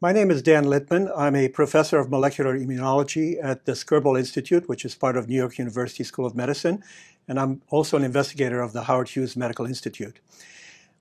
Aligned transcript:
My 0.00 0.12
name 0.12 0.30
is 0.30 0.42
Dan 0.42 0.66
Littman. 0.66 1.10
I'm 1.16 1.34
a 1.34 1.48
professor 1.48 1.98
of 1.98 2.08
molecular 2.08 2.56
immunology 2.56 3.36
at 3.42 3.64
the 3.64 3.72
Skirball 3.72 4.16
Institute, 4.16 4.68
which 4.68 4.84
is 4.84 4.94
part 4.94 5.16
of 5.16 5.28
New 5.28 5.34
York 5.34 5.58
University 5.58 6.04
School 6.04 6.24
of 6.24 6.36
Medicine, 6.36 6.84
and 7.26 7.36
I'm 7.40 7.62
also 7.68 7.96
an 7.96 8.04
investigator 8.04 8.60
of 8.60 8.72
the 8.72 8.84
Howard 8.84 9.08
Hughes 9.08 9.36
Medical 9.36 9.66
Institute. 9.66 10.20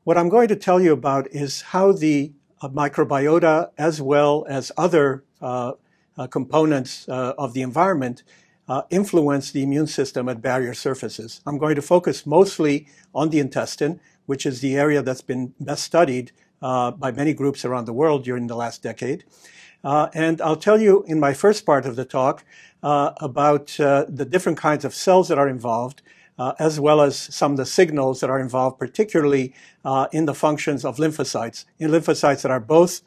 What 0.03 0.17
I'm 0.17 0.29
going 0.29 0.47
to 0.47 0.55
tell 0.55 0.81
you 0.81 0.93
about 0.93 1.27
is 1.27 1.61
how 1.61 1.91
the 1.91 2.31
uh, 2.59 2.69
microbiota, 2.69 3.69
as 3.77 4.01
well 4.01 4.47
as 4.49 4.71
other 4.77 5.23
uh, 5.41 5.73
uh, 6.17 6.25
components 6.25 7.07
uh, 7.07 7.35
of 7.37 7.53
the 7.53 7.61
environment, 7.61 8.23
uh, 8.67 8.81
influence 8.89 9.51
the 9.51 9.61
immune 9.61 9.85
system 9.85 10.27
at 10.27 10.41
barrier 10.41 10.73
surfaces. 10.73 11.41
I'm 11.45 11.59
going 11.59 11.75
to 11.75 11.83
focus 11.83 12.25
mostly 12.25 12.87
on 13.13 13.29
the 13.29 13.37
intestine, 13.37 13.99
which 14.25 14.43
is 14.43 14.61
the 14.61 14.75
area 14.75 15.03
that's 15.03 15.21
been 15.21 15.53
best 15.59 15.83
studied 15.83 16.31
uh, 16.61 16.91
by 16.91 17.11
many 17.11 17.33
groups 17.33 17.65
around 17.65 17.85
the 17.85 17.93
world 17.93 18.23
during 18.23 18.47
the 18.47 18.55
last 18.55 18.81
decade. 18.81 19.23
Uh, 19.83 20.09
and 20.13 20.41
I'll 20.41 20.55
tell 20.55 20.81
you 20.81 21.03
in 21.07 21.19
my 21.19 21.33
first 21.33 21.65
part 21.65 21.85
of 21.85 21.95
the 21.95 22.05
talk 22.05 22.43
uh, 22.83 23.13
about 23.21 23.79
uh, 23.79 24.05
the 24.07 24.25
different 24.25 24.57
kinds 24.57 24.83
of 24.85 24.93
cells 24.93 25.27
that 25.29 25.37
are 25.37 25.47
involved, 25.47 26.01
uh, 26.37 26.53
as 26.59 26.79
well 26.79 27.01
as 27.01 27.17
some 27.17 27.51
of 27.51 27.57
the 27.57 27.65
signals 27.65 28.19
that 28.19 28.29
are 28.29 28.39
involved, 28.39 28.77
particularly 28.77 29.53
uh, 29.83 30.07
in 30.11 30.25
the 30.25 30.33
functions 30.33 30.85
of 30.85 30.97
lymphocytes, 30.97 31.65
in 31.79 31.89
lymphocytes 31.89 32.41
that 32.41 32.51
are 32.51 32.59
both 32.59 33.01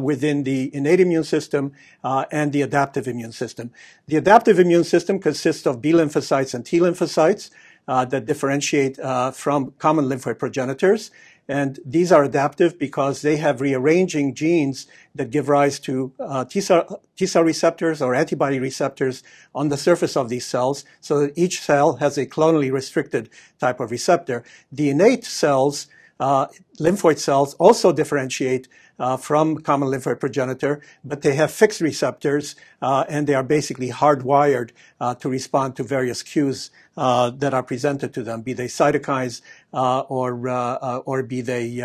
within 0.00 0.44
the 0.44 0.74
innate 0.74 1.00
immune 1.00 1.24
system 1.24 1.72
and 2.02 2.52
the 2.52 2.62
adaptive 2.62 3.06
immune 3.06 3.32
system. 3.32 3.70
The 4.06 4.16
adaptive 4.16 4.58
immune 4.58 4.84
system 4.84 5.18
consists 5.18 5.66
of 5.66 5.82
B 5.82 5.92
lymphocytes 5.92 6.54
and 6.54 6.64
T 6.64 6.78
lymphocytes. 6.78 7.50
that 7.86 8.24
differentiate 8.24 8.96
from 9.34 9.72
common 9.78 10.06
lymphoid 10.06 10.38
progenitors. 10.38 11.10
And 11.50 11.80
these 11.84 12.12
are 12.12 12.22
adaptive 12.22 12.78
because 12.78 13.22
they 13.22 13.36
have 13.38 13.60
rearranging 13.60 14.36
genes 14.36 14.86
that 15.16 15.32
give 15.32 15.48
rise 15.48 15.80
to 15.80 16.12
uh, 16.20 16.44
T, 16.44 16.60
cell, 16.60 17.02
T 17.16 17.26
cell 17.26 17.42
receptors 17.42 18.00
or 18.00 18.14
antibody 18.14 18.60
receptors 18.60 19.24
on 19.52 19.68
the 19.68 19.76
surface 19.76 20.16
of 20.16 20.28
these 20.28 20.46
cells 20.46 20.84
so 21.00 21.18
that 21.18 21.36
each 21.36 21.60
cell 21.60 21.96
has 21.96 22.16
a 22.16 22.24
clonally 22.24 22.70
restricted 22.70 23.30
type 23.58 23.80
of 23.80 23.90
receptor. 23.90 24.44
The 24.70 24.90
innate 24.90 25.24
cells, 25.24 25.88
uh, 26.20 26.46
lymphoid 26.78 27.18
cells, 27.18 27.54
also 27.54 27.90
differentiate 27.90 28.68
uh, 29.00 29.16
from 29.16 29.56
common 29.56 29.88
lymphoid 29.88 30.20
progenitor, 30.20 30.80
but 31.02 31.22
they 31.22 31.34
have 31.34 31.50
fixed 31.50 31.80
receptors 31.80 32.54
uh, 32.82 33.04
and 33.08 33.26
they 33.26 33.34
are 33.34 33.42
basically 33.42 33.88
hardwired 33.88 34.70
uh, 35.00 35.14
to 35.14 35.28
respond 35.28 35.74
to 35.74 35.82
various 35.82 36.22
cues 36.22 36.70
uh, 36.96 37.30
that 37.30 37.54
are 37.54 37.62
presented 37.62 38.12
to 38.12 38.22
them, 38.22 38.42
be 38.42 38.52
they 38.52 38.66
cytokines 38.66 39.40
uh, 39.72 40.00
or 40.00 40.48
uh, 40.48 40.98
or 41.06 41.22
be 41.22 41.40
they 41.40 41.80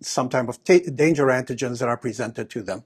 some 0.00 0.28
type 0.28 0.48
of 0.48 0.62
t- 0.64 0.90
danger 0.90 1.26
antigens 1.26 1.78
that 1.78 1.88
are 1.88 1.96
presented 1.96 2.50
to 2.50 2.60
them. 2.60 2.84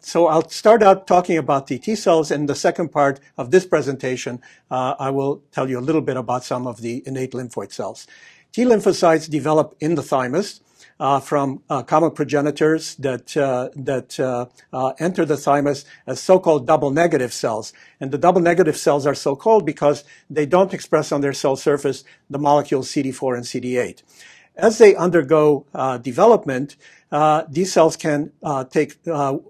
so 0.00 0.28
I'll 0.28 0.48
start 0.48 0.82
out 0.82 1.06
talking 1.06 1.36
about 1.36 1.66
the 1.66 1.78
T 1.78 1.96
cells. 1.96 2.30
In 2.30 2.46
the 2.46 2.54
second 2.54 2.90
part 2.92 3.18
of 3.36 3.50
this 3.50 3.66
presentation, 3.66 4.40
I 4.70 5.10
will 5.10 5.42
tell 5.50 5.68
you 5.68 5.78
a 5.78 5.86
little 5.88 6.02
bit 6.02 6.16
about 6.16 6.44
some 6.44 6.66
of 6.66 6.80
the 6.80 7.02
innate 7.06 7.32
lymphoid 7.32 7.72
cells. 7.72 8.06
T 8.52 8.64
lymphocytes 8.64 9.28
develop 9.28 9.76
in 9.80 9.96
the 9.96 10.02
thymus 10.02 10.60
from 11.18 11.62
uh, 11.70 11.82
common 11.82 12.10
progenitors 12.10 12.94
that 12.96 13.34
uh, 13.36 13.70
that 13.74 14.20
uh, 14.20 14.46
uh, 14.72 14.92
enter 14.98 15.24
the 15.24 15.36
thymus 15.36 15.86
as 16.06 16.20
so-called 16.20 16.66
double 16.66 16.90
negative 16.90 17.32
cells. 17.32 17.72
And 18.00 18.10
the 18.10 18.18
double 18.18 18.42
negative 18.42 18.76
cells 18.76 19.06
are 19.06 19.14
so 19.14 19.34
called 19.34 19.64
because 19.64 20.04
they 20.28 20.44
don't 20.44 20.74
express 20.74 21.10
on 21.10 21.22
their 21.22 21.32
cell 21.32 21.56
surface 21.56 22.04
the 22.28 22.38
molecules 22.38 22.88
CD4 22.90 23.34
and 23.34 23.44
CD8. 23.44 24.02
As 24.56 24.76
they 24.76 24.94
undergo 24.94 25.64
uh, 25.74 25.96
development, 25.96 26.76
these 27.48 27.72
cells 27.72 27.96
can 27.96 28.32
take 28.70 28.98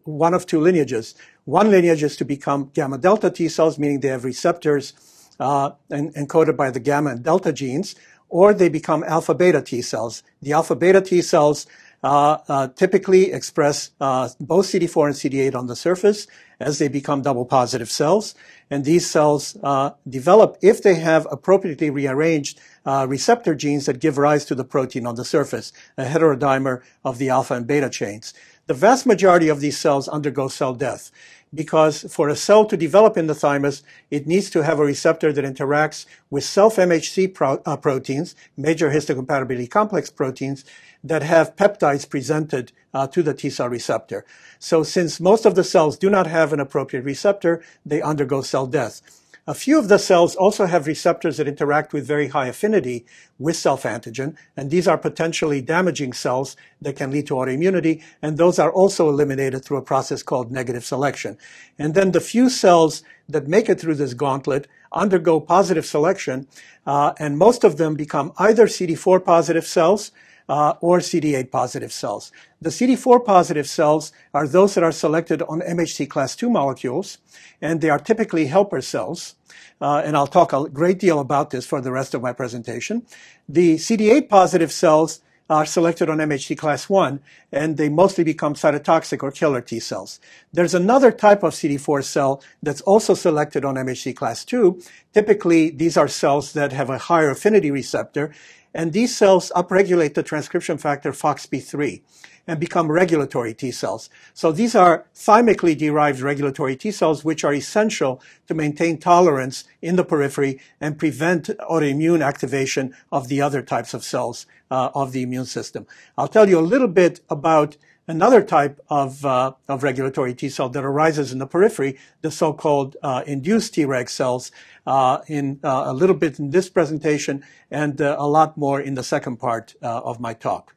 one 0.04 0.34
of 0.34 0.46
two 0.46 0.60
lineages. 0.60 1.16
One 1.46 1.68
lineage 1.70 2.04
is 2.04 2.16
to 2.18 2.24
become 2.24 2.70
gamma 2.74 2.98
delta 2.98 3.28
T 3.28 3.48
cells, 3.48 3.76
meaning 3.76 4.00
they 4.00 4.08
have 4.08 4.24
receptors 4.24 4.92
encoded 5.40 6.56
by 6.56 6.70
the 6.70 6.78
gamma 6.78 7.10
and 7.10 7.24
delta 7.24 7.52
genes, 7.52 7.96
or 8.30 8.54
they 8.54 8.68
become 8.68 9.04
alpha 9.04 9.34
beta 9.34 9.60
T 9.60 9.82
cells. 9.82 10.22
The 10.40 10.52
alpha 10.52 10.74
beta 10.74 11.00
T 11.02 11.20
cells 11.20 11.66
uh, 12.02 12.38
uh, 12.48 12.68
typically 12.68 13.30
express 13.32 13.90
uh, 14.00 14.28
both 14.40 14.66
CD4 14.66 15.06
and 15.06 15.14
CD8 15.14 15.54
on 15.54 15.66
the 15.66 15.76
surface 15.76 16.26
as 16.58 16.78
they 16.78 16.88
become 16.88 17.20
double 17.20 17.44
positive 17.44 17.90
cells. 17.90 18.34
And 18.70 18.84
these 18.84 19.08
cells 19.10 19.56
uh, 19.62 19.90
develop 20.08 20.56
if 20.62 20.82
they 20.82 20.94
have 20.94 21.26
appropriately 21.30 21.90
rearranged 21.90 22.58
uh, 22.86 23.06
receptor 23.08 23.54
genes 23.54 23.86
that 23.86 24.00
give 24.00 24.16
rise 24.16 24.44
to 24.46 24.54
the 24.54 24.64
protein 24.64 25.06
on 25.06 25.16
the 25.16 25.24
surface, 25.24 25.72
a 25.98 26.04
heterodimer 26.04 26.82
of 27.04 27.18
the 27.18 27.28
alpha 27.28 27.54
and 27.54 27.66
beta 27.66 27.90
chains. 27.90 28.32
The 28.66 28.74
vast 28.74 29.06
majority 29.06 29.48
of 29.48 29.60
these 29.60 29.78
cells 29.78 30.08
undergo 30.08 30.48
cell 30.48 30.74
death 30.74 31.10
because 31.52 32.02
for 32.12 32.28
a 32.28 32.36
cell 32.36 32.64
to 32.64 32.76
develop 32.76 33.16
in 33.16 33.26
the 33.26 33.34
thymus, 33.34 33.82
it 34.10 34.26
needs 34.26 34.50
to 34.50 34.62
have 34.62 34.78
a 34.78 34.84
receptor 34.84 35.32
that 35.32 35.44
interacts 35.44 36.06
with 36.30 36.44
self-MHC 36.44 37.34
pro- 37.34 37.60
uh, 37.66 37.76
proteins, 37.76 38.36
major 38.56 38.90
histocompatibility 38.90 39.68
complex 39.68 40.10
proteins, 40.10 40.64
that 41.02 41.22
have 41.22 41.56
peptides 41.56 42.08
presented 42.08 42.72
uh, 42.92 43.06
to 43.06 43.22
the 43.22 43.34
T 43.34 43.50
cell 43.50 43.68
receptor. 43.68 44.24
So 44.58 44.82
since 44.82 45.18
most 45.18 45.46
of 45.46 45.54
the 45.54 45.64
cells 45.64 45.96
do 45.96 46.10
not 46.10 46.26
have 46.26 46.52
an 46.52 46.60
appropriate 46.60 47.04
receptor, 47.04 47.62
they 47.84 48.02
undergo 48.02 48.42
cell 48.42 48.66
death. 48.66 49.19
A 49.46 49.54
few 49.54 49.78
of 49.78 49.88
the 49.88 49.98
cells 49.98 50.36
also 50.36 50.66
have 50.66 50.86
receptors 50.86 51.38
that 51.38 51.48
interact 51.48 51.92
with 51.92 52.06
very 52.06 52.28
high 52.28 52.48
affinity 52.48 53.06
with 53.38 53.56
self-antigen, 53.56 54.36
and 54.56 54.70
these 54.70 54.86
are 54.86 54.98
potentially 54.98 55.62
damaging 55.62 56.12
cells 56.12 56.56
that 56.82 56.96
can 56.96 57.10
lead 57.10 57.26
to 57.28 57.34
autoimmunity, 57.34 58.02
and 58.20 58.36
those 58.36 58.58
are 58.58 58.70
also 58.70 59.08
eliminated 59.08 59.64
through 59.64 59.78
a 59.78 59.82
process 59.82 60.22
called 60.22 60.52
negative 60.52 60.84
selection. 60.84 61.38
And 61.78 61.94
then 61.94 62.12
the 62.12 62.20
few 62.20 62.50
cells 62.50 63.02
that 63.28 63.48
make 63.48 63.70
it 63.70 63.80
through 63.80 63.94
this 63.94 64.12
gauntlet 64.12 64.68
undergo 64.92 65.40
positive 65.40 65.86
selection, 65.86 66.46
uh, 66.86 67.14
and 67.18 67.38
most 67.38 67.64
of 67.64 67.78
them 67.78 67.94
become 67.94 68.32
either 68.38 68.66
CD4 68.66 69.24
positive 69.24 69.66
cells, 69.66 70.10
uh, 70.50 70.74
or 70.80 70.98
CD8 70.98 71.52
positive 71.52 71.92
cells. 71.92 72.32
The 72.60 72.70
CD4 72.70 73.24
positive 73.24 73.68
cells 73.68 74.12
are 74.34 74.48
those 74.48 74.74
that 74.74 74.82
are 74.82 74.90
selected 74.90 75.42
on 75.42 75.60
MHC 75.60 76.10
class 76.10 76.36
II 76.42 76.50
molecules, 76.50 77.18
and 77.62 77.80
they 77.80 77.88
are 77.88 78.00
typically 78.00 78.46
helper 78.46 78.80
cells. 78.80 79.36
Uh, 79.80 80.02
and 80.04 80.16
I'll 80.16 80.26
talk 80.26 80.52
a 80.52 80.68
great 80.68 80.98
deal 80.98 81.20
about 81.20 81.50
this 81.50 81.64
for 81.64 81.80
the 81.80 81.92
rest 81.92 82.14
of 82.14 82.20
my 82.20 82.32
presentation. 82.32 83.06
The 83.48 83.76
CD8 83.76 84.28
positive 84.28 84.72
cells 84.72 85.20
are 85.48 85.66
selected 85.66 86.08
on 86.08 86.18
MHC 86.18 86.56
class 86.56 86.88
1, 86.88 87.20
and 87.50 87.76
they 87.76 87.88
mostly 87.88 88.22
become 88.22 88.54
cytotoxic 88.54 89.22
or 89.22 89.32
killer 89.32 89.60
T 89.60 89.80
cells. 89.80 90.20
There's 90.52 90.74
another 90.74 91.10
type 91.10 91.42
of 91.42 91.54
CD4 91.54 92.04
cell 92.04 92.42
that's 92.62 92.80
also 92.82 93.14
selected 93.14 93.64
on 93.64 93.74
MHC 93.74 94.14
class 94.14 94.44
2. 94.44 94.80
Typically, 95.12 95.70
these 95.70 95.96
are 95.96 96.06
cells 96.06 96.52
that 96.52 96.72
have 96.72 96.88
a 96.88 96.98
higher 96.98 97.30
affinity 97.30 97.72
receptor, 97.72 98.32
and 98.74 98.92
these 98.92 99.16
cells 99.16 99.50
upregulate 99.54 100.14
the 100.14 100.22
transcription 100.22 100.78
factor 100.78 101.12
FOXP3 101.12 102.02
and 102.46 102.58
become 102.58 102.90
regulatory 102.90 103.54
T 103.54 103.70
cells. 103.70 104.10
So 104.34 104.50
these 104.50 104.74
are 104.74 105.06
thymically 105.14 105.76
derived 105.76 106.20
regulatory 106.20 106.76
T 106.76 106.90
cells, 106.90 107.24
which 107.24 107.44
are 107.44 107.54
essential 107.54 108.20
to 108.48 108.54
maintain 108.54 108.98
tolerance 108.98 109.64
in 109.82 109.96
the 109.96 110.04
periphery 110.04 110.58
and 110.80 110.98
prevent 110.98 111.48
autoimmune 111.70 112.24
activation 112.24 112.94
of 113.12 113.28
the 113.28 113.40
other 113.40 113.62
types 113.62 113.94
of 113.94 114.04
cells 114.04 114.46
uh, 114.70 114.90
of 114.94 115.12
the 115.12 115.22
immune 115.22 115.44
system. 115.44 115.86
I'll 116.16 116.28
tell 116.28 116.48
you 116.48 116.58
a 116.58 116.60
little 116.60 116.88
bit 116.88 117.20
about 117.28 117.76
another 118.10 118.42
type 118.42 118.80
of, 118.90 119.24
uh, 119.24 119.52
of 119.68 119.82
regulatory 119.82 120.34
T 120.34 120.48
cell 120.48 120.68
that 120.68 120.84
arises 120.84 121.32
in 121.32 121.38
the 121.38 121.46
periphery, 121.46 121.96
the 122.22 122.30
so-called 122.30 122.96
uh, 123.02 123.22
induced 123.26 123.74
Treg 123.74 124.08
cells, 124.08 124.50
uh, 124.86 125.20
in 125.28 125.60
uh, 125.62 125.84
a 125.86 125.94
little 125.94 126.16
bit 126.16 126.38
in 126.38 126.50
this 126.50 126.68
presentation 126.68 127.44
and 127.70 128.00
uh, 128.00 128.16
a 128.18 128.26
lot 128.26 128.56
more 128.56 128.80
in 128.80 128.94
the 128.94 129.04
second 129.04 129.36
part 129.36 129.74
uh, 129.82 130.00
of 130.00 130.18
my 130.18 130.34
talk. 130.34 130.74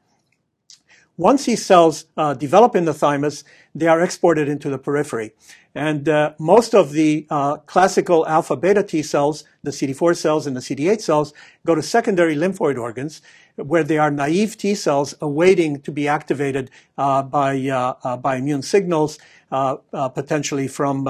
Once 1.17 1.45
these 1.45 1.63
cells 1.63 2.05
develop 2.39 2.75
in 2.75 2.85
the 2.85 2.93
thymus, 2.93 3.43
they 3.75 3.87
are 3.87 4.01
exported 4.01 4.49
into 4.49 4.67
the 4.67 4.79
periphery. 4.79 5.31
And 5.75 6.07
uh, 6.07 6.33
most 6.37 6.75
of 6.75 6.91
the 6.91 7.25
uh, 7.29 7.57
classical 7.57 8.27
alpha 8.27 8.55
beta 8.55 8.83
T 8.83 9.01
cells, 9.01 9.43
the 9.63 9.71
CD4 9.71 10.15
cells 10.15 10.45
and 10.45 10.55
the 10.55 10.59
CD8 10.59 11.01
cells, 11.01 11.33
go 11.65 11.73
to 11.73 11.81
secondary 11.81 12.35
lymphoid 12.35 12.79
organs 12.79 13.21
where 13.55 13.83
they 13.83 13.97
are 13.97 14.11
naive 14.11 14.57
T 14.57 14.75
cells 14.75 15.15
awaiting 15.21 15.81
to 15.81 15.91
be 15.91 16.07
activated 16.07 16.71
uh, 16.97 17.23
by, 17.23 17.59
uh, 17.67 17.95
uh, 18.03 18.17
by 18.17 18.37
immune 18.37 18.61
signals, 18.61 19.17
uh, 19.51 19.75
potentially 20.09 20.67
from 20.67 21.07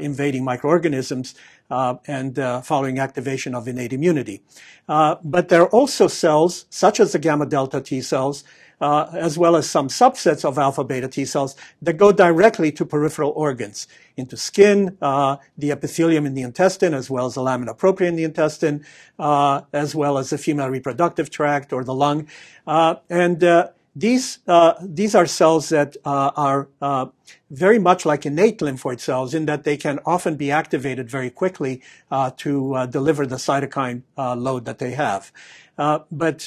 invading 0.00 0.44
microorganisms. 0.44 1.34
and 1.70 2.36
following 2.64 2.98
activation 2.98 3.54
of 3.54 3.68
innate 3.68 3.92
immunity. 3.92 4.42
but 4.86 5.48
there 5.48 5.62
are 5.62 5.68
also 5.68 6.08
cells, 6.08 6.64
such 6.70 6.98
as 6.98 7.12
the 7.12 7.18
gamma 7.18 7.46
delta 7.46 7.80
T 7.80 8.00
cells, 8.00 8.42
uh, 8.80 9.08
as 9.12 9.36
well 9.36 9.56
as 9.56 9.68
some 9.68 9.88
subsets 9.88 10.44
of 10.44 10.58
alpha 10.58 10.84
beta 10.84 11.08
T 11.08 11.24
cells 11.24 11.56
that 11.82 11.96
go 11.96 12.12
directly 12.12 12.72
to 12.72 12.84
peripheral 12.84 13.32
organs, 13.36 13.86
into 14.16 14.36
skin, 14.36 14.96
uh, 15.00 15.36
the 15.56 15.70
epithelium 15.70 16.26
in 16.26 16.34
the 16.34 16.42
intestine, 16.42 16.94
as 16.94 17.08
well 17.08 17.26
as 17.26 17.34
the 17.34 17.42
lamina 17.42 17.74
propria 17.74 18.08
in 18.08 18.16
the 18.16 18.24
intestine, 18.24 18.84
uh, 19.18 19.62
as 19.72 19.94
well 19.94 20.18
as 20.18 20.30
the 20.30 20.38
female 20.38 20.68
reproductive 20.68 21.30
tract 21.30 21.72
or 21.72 21.84
the 21.84 21.94
lung. 21.94 22.26
Uh, 22.66 22.96
and 23.08 23.44
uh, 23.44 23.68
these, 23.98 24.38
uh, 24.46 24.74
these 24.80 25.14
are 25.14 25.26
cells 25.26 25.70
that 25.70 25.96
uh, 26.04 26.30
are 26.36 26.68
uh, 26.80 27.06
very 27.50 27.80
much 27.80 28.06
like 28.06 28.24
innate 28.24 28.60
lymphoid 28.60 29.00
cells 29.00 29.34
in 29.34 29.46
that 29.46 29.64
they 29.64 29.76
can 29.76 29.98
often 30.06 30.36
be 30.36 30.52
activated 30.52 31.10
very 31.10 31.30
quickly 31.30 31.82
uh, 32.10 32.30
to 32.36 32.74
uh, 32.74 32.86
deliver 32.86 33.26
the 33.26 33.36
cytokine 33.36 34.02
uh, 34.16 34.36
load 34.36 34.66
that 34.66 34.78
they 34.78 34.92
have. 34.92 35.32
but 35.76 36.38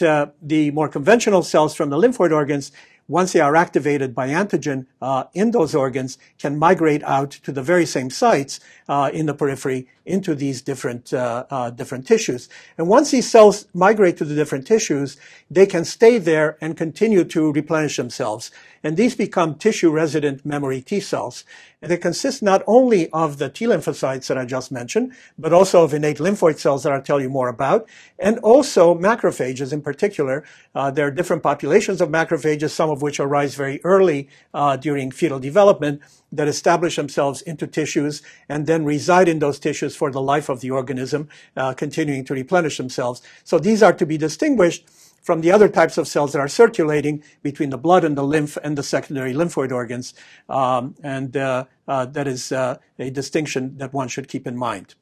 the 0.42 0.72
more 0.72 0.90
conventional 0.90 1.44
cells 1.44 1.76
from 1.76 1.90
the 1.90 1.98
lymphoid 1.98 2.32
organs 2.32 2.72
once 3.12 3.34
they 3.34 3.42
are 3.42 3.58
activated 3.58 4.16
by 4.16 4.30
antigen 4.30 4.86
uh, 5.02 5.26
in 5.34 5.52
those 5.52 5.76
organs, 5.76 6.18
can 6.40 6.58
migrate 6.58 7.04
out 7.04 7.30
to 7.30 7.52
the 7.52 7.62
very 7.62 7.86
same 7.86 8.10
sites 8.10 8.62
uh, 8.88 9.10
in 9.14 9.26
the 9.26 9.34
periphery 9.34 9.86
into 10.12 10.36
these 10.36 10.62
different 10.62 11.14
uh, 11.14 11.46
uh, 11.50 11.70
different 11.70 12.06
tissues. 12.06 12.50
And 12.78 12.88
once 12.88 13.12
these 13.12 13.30
cells 13.30 13.66
migrate 13.74 14.18
to 14.18 14.26
the 14.26 14.36
different 14.36 14.68
tissues, 14.68 15.18
they 15.50 15.66
can 15.66 15.86
stay 15.86 16.18
there 16.18 16.58
and 16.62 16.78
continue 16.78 17.24
to 17.24 17.52
replenish 17.52 17.98
themselves. 17.98 18.52
And 18.84 18.98
these 18.98 19.16
become 19.16 19.56
tissue 19.56 19.92
resident 19.92 20.46
memory 20.46 20.82
T 20.82 21.00
cells. 21.00 21.46
And 21.82 21.90
they 21.90 21.98
consist 21.98 22.44
not 22.44 22.64
only 22.68 23.10
of 23.12 23.38
the 23.38 23.50
T 23.50 23.66
lymphocytes 23.66 24.28
that 24.28 24.38
I 24.38 24.46
just 24.46 24.72
mentioned, 24.72 25.14
but 25.38 25.54
also 25.54 25.84
of 25.84 25.94
innate 25.94 26.18
lymphoid 26.18 26.60
cells 26.60 26.84
that 26.84 26.92
I'll 26.92 27.02
tell 27.02 27.22
you 27.22 27.30
more 27.30 27.50
about, 27.50 27.88
and 28.20 28.38
also 28.40 28.94
macrophages 28.96 29.72
in 29.74 29.82
particular. 29.82 30.44
Uh, 30.76 30.92
there 30.92 31.08
are 31.08 31.12
different 31.12 31.44
populations 31.44 32.02
of 32.02 32.10
macrophages, 32.10 32.72
some 32.72 32.90
of 32.90 33.02
which 33.02 33.20
arise 33.20 33.56
very 33.56 33.80
early 33.84 34.30
uh, 34.54 34.78
during 34.78 35.12
fetal 35.12 35.40
development, 35.40 36.02
that 36.32 36.48
establish 36.48 36.96
themselves 36.96 37.42
into 37.42 37.68
tissues 37.68 38.22
and 38.48 38.66
then 38.66 38.86
reside 38.86 39.28
in 39.28 39.40
those 39.40 39.60
tissues 39.60 39.96
for 40.02 40.10
the 40.10 40.28
life 40.34 40.50
of 40.50 40.62
the 40.62 40.72
organism, 40.72 41.30
uh, 41.56 41.74
continuing 41.84 42.26
to 42.26 42.34
replenish 42.34 42.78
themselves. 42.78 43.22
So 43.44 43.60
these 43.60 43.84
are 43.84 43.94
to 44.02 44.06
be 44.14 44.18
distinguished 44.18 44.84
from 45.22 45.42
the 45.42 45.52
other 45.52 45.70
types 45.70 45.96
of 46.00 46.08
cells 46.08 46.34
that 46.34 46.40
are 46.40 46.48
circulating 46.48 47.24
between 47.44 47.70
the 47.70 47.78
blood 47.78 48.04
and 48.04 48.18
the 48.18 48.24
lymph 48.24 48.58
and 48.64 48.76
the 48.76 48.82
secondary 48.82 49.34
lymphoid 49.34 49.72
organs. 49.72 50.16
Um, 50.50 50.96
and 51.04 51.38
uh, 51.38 51.66
uh, 51.88 52.06
that 52.18 52.28
is 52.28 52.52
uh, 52.52 52.78
a 52.98 53.12
distinction 53.12 53.78
that 53.78 53.94
one 53.94 54.08
should 54.08 54.28
keep 54.28 54.48
in 54.48 54.58
mind. 54.58 54.96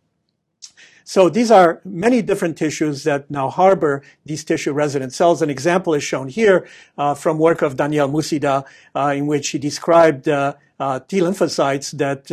So 1.05 1.29
these 1.29 1.49
are 1.49 1.81
many 1.85 2.21
different 2.21 2.57
tissues 2.57 3.03
that 3.05 3.31
now 3.31 3.49
harbor 3.49 4.03
these 4.25 4.43
tissue 4.43 4.73
resident 4.73 5.13
cells. 5.13 5.41
An 5.41 5.49
example 5.49 5.93
is 5.95 6.03
shown 6.03 6.27
here 6.27 6.67
uh, 6.97 7.15
from 7.15 7.39
work 7.39 7.61
of 7.61 7.77
Daniel 7.77 8.09
Musida, 8.09 8.65
uh, 8.93 9.13
in 9.15 9.25
which 9.31 9.47
he 9.51 9.57
described 9.57 10.27
uh, 10.27 10.53
T 10.79 11.19
lymphocytes 11.19 11.97
that 11.97 12.27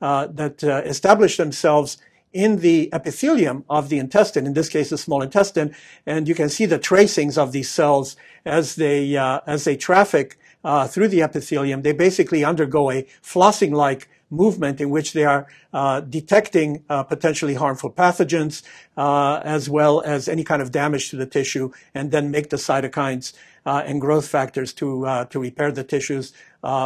that 0.00 0.62
establish 0.86 1.36
themselves 1.36 1.98
in 2.36 2.58
the 2.58 2.90
epithelium 2.92 3.64
of 3.70 3.88
the 3.88 3.98
intestine, 3.98 4.44
in 4.44 4.52
this 4.52 4.68
case, 4.68 4.90
the 4.90 4.98
small 4.98 5.22
intestine, 5.22 5.74
and 6.04 6.28
you 6.28 6.34
can 6.34 6.50
see 6.50 6.66
the 6.66 6.78
tracings 6.78 7.38
of 7.38 7.52
these 7.52 7.70
cells 7.70 8.14
as 8.44 8.76
they 8.76 9.16
uh, 9.16 9.40
as 9.46 9.64
they 9.64 9.74
traffic 9.74 10.38
uh, 10.62 10.86
through 10.86 11.08
the 11.08 11.22
epithelium. 11.22 11.80
They 11.80 11.92
basically 11.92 12.44
undergo 12.44 12.90
a 12.90 13.06
flossing-like 13.22 14.08
movement 14.28 14.80
in 14.80 14.90
which 14.90 15.14
they 15.14 15.24
are 15.24 15.46
uh, 15.72 16.00
detecting 16.00 16.84
uh, 16.90 17.04
potentially 17.04 17.54
harmful 17.54 17.90
pathogens 17.90 18.62
uh, 18.96 19.40
as 19.44 19.70
well 19.70 20.02
as 20.04 20.28
any 20.28 20.44
kind 20.44 20.60
of 20.60 20.70
damage 20.72 21.08
to 21.10 21.16
the 21.16 21.26
tissue, 21.26 21.70
and 21.94 22.10
then 22.10 22.30
make 22.30 22.50
the 22.50 22.56
cytokines 22.58 23.32
uh, 23.64 23.82
and 23.86 24.00
growth 24.00 24.28
factors 24.28 24.74
to 24.74 25.26
to 25.30 25.40
repair 25.40 25.72
the 25.72 25.84
tissues 25.84 26.34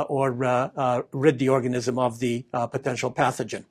or 0.08 1.04
rid 1.12 1.38
the 1.38 1.48
organism 1.48 1.98
of 1.98 2.18
the 2.18 2.44
potential 2.70 3.10
pathogen. 3.10 3.64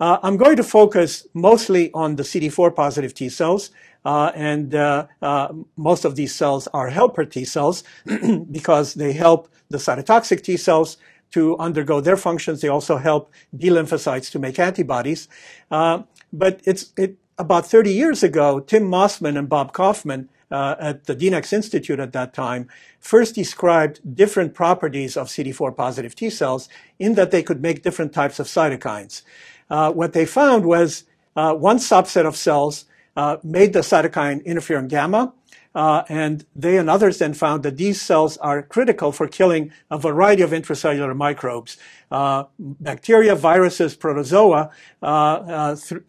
Uh, 0.00 0.18
I'm 0.22 0.38
going 0.38 0.56
to 0.56 0.64
focus 0.64 1.26
mostly 1.34 1.92
on 1.92 2.16
the 2.16 2.22
CD4 2.22 2.74
positive 2.74 3.12
T 3.12 3.28
cells. 3.28 3.70
Uh, 4.02 4.32
and 4.34 4.74
uh, 4.74 5.06
uh, 5.20 5.52
most 5.76 6.06
of 6.06 6.16
these 6.16 6.34
cells 6.34 6.66
are 6.72 6.88
helper 6.88 7.26
T 7.26 7.44
cells 7.44 7.84
because 8.50 8.94
they 8.94 9.12
help 9.12 9.48
the 9.68 9.76
cytotoxic 9.76 10.40
T 10.42 10.56
cells 10.56 10.96
to 11.32 11.56
undergo 11.58 12.00
their 12.00 12.16
functions. 12.16 12.62
They 12.62 12.68
also 12.68 12.96
help 12.96 13.30
B 13.56 13.68
lymphocytes 13.68 14.30
to 14.32 14.38
make 14.38 14.58
antibodies. 14.58 15.28
Uh, 15.70 16.04
but 16.32 16.60
it's 16.64 16.94
it, 16.96 17.16
about 17.38 17.66
30 17.66 17.92
years 17.92 18.22
ago, 18.22 18.60
Tim 18.60 18.90
Mossman 18.90 19.38
and 19.38 19.50
Bob 19.50 19.74
Kaufman 19.74 20.30
uh, 20.50 20.76
at 20.78 21.04
the 21.04 21.16
DNEX 21.16 21.52
Institute 21.52 22.00
at 22.00 22.12
that 22.12 22.34
time 22.34 22.68
first 22.98 23.34
described 23.34 24.00
different 24.14 24.54
properties 24.54 25.16
of 25.16 25.28
CD4 25.28 25.76
positive 25.76 26.14
T 26.14 26.30
cells 26.30 26.68
in 26.98 27.14
that 27.14 27.30
they 27.30 27.42
could 27.42 27.62
make 27.62 27.82
different 27.82 28.12
types 28.12 28.38
of 28.38 28.46
cytokines 28.46 29.22
uh, 29.70 29.92
what 29.92 30.12
they 30.12 30.26
found 30.26 30.66
was 30.66 31.04
uh, 31.36 31.54
one 31.54 31.78
subset 31.78 32.26
of 32.26 32.36
cells 32.36 32.84
uh, 33.16 33.36
made 33.42 33.72
the 33.72 33.80
cytokine 33.80 34.44
interferon 34.44 34.88
gamma, 34.88 35.32
uh, 35.74 36.02
and 36.08 36.44
they 36.56 36.76
and 36.76 36.90
others 36.90 37.18
then 37.18 37.32
found 37.32 37.62
that 37.62 37.76
these 37.76 38.02
cells 38.02 38.36
are 38.38 38.62
critical 38.62 39.12
for 39.12 39.28
killing 39.28 39.72
a 39.90 39.98
variety 39.98 40.42
of 40.42 40.50
intracellular 40.50 41.16
microbes. 41.16 41.76
Uh, 42.10 42.44
bacteria, 42.58 43.36
viruses, 43.36 43.94
protozoa 43.94 44.70
uh, 45.00 45.76
th- 45.76 46.02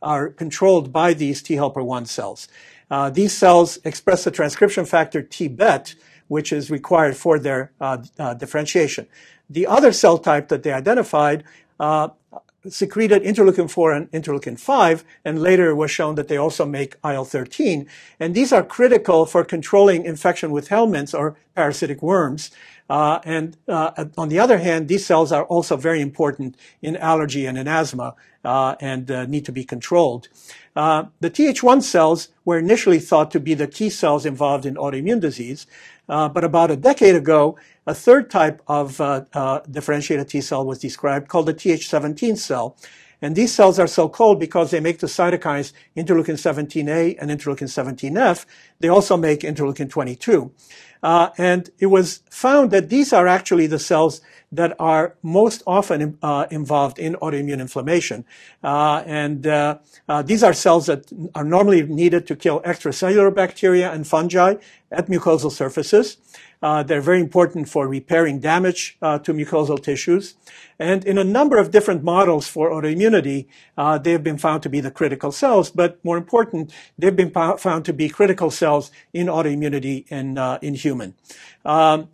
are 0.00 0.28
controlled 0.30 0.90
by 0.90 1.12
these 1.12 1.42
T 1.42 1.54
helper 1.54 1.82
1 1.82 2.06
cells. 2.06 2.48
These 3.12 3.36
cells 3.36 3.78
express 3.84 4.24
the 4.24 4.30
transcription 4.30 4.84
factor 4.84 5.22
TBET, 5.22 5.94
which 6.28 6.52
is 6.52 6.70
required 6.70 7.16
for 7.16 7.38
their 7.38 7.72
differentiation. 8.38 9.06
The 9.48 9.66
other 9.66 9.92
cell 9.92 10.18
type 10.18 10.48
that 10.48 10.62
they 10.62 10.72
identified 10.72 11.44
uh, 11.78 12.08
secreted 12.68 13.22
interleukin 13.22 13.70
4 13.70 13.92
and 13.92 14.10
interleukin 14.10 14.58
5, 14.58 15.04
and 15.24 15.40
later 15.42 15.70
it 15.70 15.74
was 15.74 15.90
shown 15.90 16.14
that 16.14 16.28
they 16.28 16.36
also 16.36 16.64
make 16.64 16.96
IL-13. 17.04 17.86
And 18.18 18.34
these 18.34 18.52
are 18.52 18.62
critical 18.62 19.26
for 19.26 19.44
controlling 19.44 20.04
infection 20.04 20.50
with 20.50 20.68
helminths 20.68 21.16
or 21.18 21.36
parasitic 21.54 22.02
worms. 22.02 22.50
Uh, 22.88 23.18
and 23.24 23.56
uh, 23.68 24.06
on 24.16 24.28
the 24.28 24.38
other 24.38 24.58
hand, 24.58 24.88
these 24.88 25.06
cells 25.06 25.32
are 25.32 25.44
also 25.44 25.76
very 25.76 26.00
important 26.00 26.56
in 26.82 26.96
allergy 26.96 27.46
and 27.46 27.56
in 27.56 27.66
asthma 27.66 28.14
uh, 28.44 28.76
and 28.80 29.10
uh, 29.10 29.24
need 29.26 29.44
to 29.44 29.52
be 29.52 29.64
controlled. 29.64 30.28
Uh, 30.76 31.04
the 31.20 31.30
Th1 31.30 31.82
cells 31.82 32.28
were 32.44 32.58
initially 32.58 32.98
thought 32.98 33.30
to 33.30 33.40
be 33.40 33.54
the 33.54 33.66
T 33.66 33.88
cells 33.88 34.26
involved 34.26 34.66
in 34.66 34.74
autoimmune 34.74 35.20
disease, 35.20 35.66
uh, 36.08 36.28
but 36.28 36.44
about 36.44 36.70
a 36.70 36.76
decade 36.76 37.14
ago, 37.14 37.56
a 37.86 37.94
third 37.94 38.30
type 38.30 38.60
of 38.66 39.00
uh, 39.00 39.24
uh, 39.32 39.60
differentiated 39.70 40.28
T 40.28 40.40
cell 40.40 40.64
was 40.64 40.78
described 40.78 41.28
called 41.28 41.46
the 41.46 41.54
Th17 41.54 42.36
cell. 42.36 42.76
And 43.22 43.36
these 43.36 43.54
cells 43.54 43.78
are 43.78 43.86
so 43.86 44.08
called 44.08 44.38
because 44.38 44.70
they 44.70 44.80
make 44.80 44.98
the 44.98 45.06
cytokines 45.06 45.72
interleukin 45.96 46.36
17A 46.36 47.16
and 47.18 47.30
interleukin 47.30 47.68
17F. 47.68 48.44
They 48.80 48.88
also 48.88 49.16
make 49.16 49.40
interleukin 49.40 49.88
22. 49.88 50.52
Uh, 51.04 51.28
and 51.36 51.68
it 51.78 51.86
was 51.86 52.22
found 52.30 52.70
that 52.70 52.88
these 52.88 53.12
are 53.12 53.28
actually 53.28 53.66
the 53.66 53.78
cells 53.78 54.22
that 54.50 54.74
are 54.78 55.16
most 55.22 55.62
often 55.66 56.16
uh, 56.22 56.46
involved 56.50 56.98
in 56.98 57.14
autoimmune 57.16 57.60
inflammation. 57.60 58.24
Uh, 58.62 59.02
and 59.04 59.46
uh, 59.46 59.76
uh, 60.08 60.22
these 60.22 60.42
are 60.42 60.54
cells 60.54 60.86
that 60.86 61.12
are 61.34 61.44
normally 61.44 61.82
needed 61.82 62.26
to 62.26 62.34
kill 62.34 62.60
extracellular 62.62 63.34
bacteria 63.34 63.92
and 63.92 64.06
fungi 64.06 64.54
at 64.90 65.08
mucosal 65.08 65.52
surfaces. 65.52 66.16
Uh, 66.62 66.82
they're 66.82 67.00
very 67.00 67.20
important 67.20 67.68
for 67.68 67.86
repairing 67.88 68.40
damage 68.40 68.96
uh, 69.02 69.18
to 69.18 69.32
mucosal 69.32 69.82
tissues. 69.82 70.34
And 70.78 71.04
in 71.04 71.18
a 71.18 71.24
number 71.24 71.58
of 71.58 71.70
different 71.70 72.02
models 72.02 72.48
for 72.48 72.70
autoimmunity, 72.70 73.46
uh, 73.76 73.98
they 73.98 74.12
have 74.12 74.24
been 74.24 74.38
found 74.38 74.62
to 74.64 74.68
be 74.68 74.80
the 74.80 74.90
critical 74.90 75.32
cells. 75.32 75.70
But 75.70 76.04
more 76.04 76.16
important, 76.16 76.72
they've 76.98 77.14
been 77.14 77.30
found 77.30 77.84
to 77.84 77.92
be 77.92 78.08
critical 78.08 78.50
cells 78.50 78.90
in 79.12 79.26
autoimmunity 79.26 80.06
in, 80.10 80.38
uh, 80.38 80.58
in 80.62 80.74
human. 80.74 81.14
Um, 81.64 82.08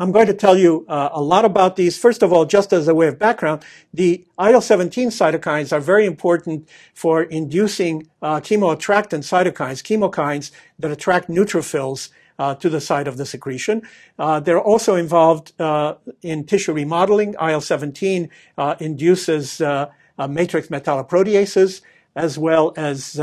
I'm 0.00 0.12
going 0.12 0.26
to 0.26 0.34
tell 0.34 0.56
you 0.56 0.84
uh, 0.88 1.08
a 1.12 1.20
lot 1.20 1.44
about 1.44 1.76
these. 1.76 1.98
First 1.98 2.22
of 2.22 2.32
all, 2.32 2.44
just 2.44 2.72
as 2.72 2.86
a 2.86 2.94
way 2.94 3.08
of 3.08 3.18
background, 3.18 3.64
the 3.92 4.24
IL-17 4.38 5.08
cytokines 5.08 5.72
are 5.72 5.80
very 5.80 6.06
important 6.06 6.68
for 6.94 7.24
inducing 7.24 8.08
uh, 8.22 8.36
chemoattractant 8.36 9.24
cytokines, 9.24 9.82
chemokines 9.82 10.52
that 10.78 10.92
attract 10.92 11.28
neutrophils 11.28 12.10
uh, 12.38 12.54
to 12.56 12.68
the 12.68 12.80
site 12.80 13.08
of 13.08 13.16
the 13.16 13.26
secretion. 13.26 13.82
Uh, 14.18 14.40
they're 14.40 14.60
also 14.60 14.94
involved 14.94 15.52
uh, 15.60 15.94
in 16.22 16.44
tissue 16.44 16.72
remodeling. 16.72 17.34
IL-17 17.34 18.28
uh, 18.56 18.74
induces 18.78 19.60
matrix 20.28 20.68
metalloproteases 20.68 21.80
as 22.16 22.36
well 22.36 22.72
as 22.76 23.20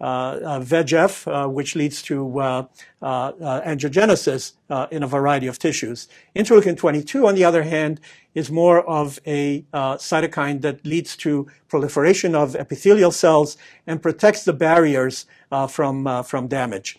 uh, 0.00 0.58
VEGF, 0.60 1.26
uh, 1.26 1.48
which 1.48 1.76
leads 1.76 2.02
to 2.02 2.40
uh, 2.40 2.64
angiogenesis 3.00 4.52
in 4.90 5.02
a 5.02 5.06
variety 5.06 5.46
of 5.46 5.58
tissues. 5.58 6.08
Interleukin 6.34 6.76
22, 6.76 7.26
on 7.26 7.34
the 7.36 7.44
other 7.44 7.62
hand, 7.62 8.00
is 8.34 8.50
more 8.50 8.82
of 8.88 9.20
a 9.24 9.62
cytokine 9.72 10.60
that 10.62 10.84
leads 10.84 11.16
to 11.16 11.46
proliferation 11.68 12.34
of 12.34 12.56
epithelial 12.56 13.12
cells 13.12 13.56
and 13.86 14.02
protects 14.02 14.44
the 14.44 14.52
barriers 14.52 15.26
from, 15.68 16.24
from 16.24 16.48
damage. 16.48 16.98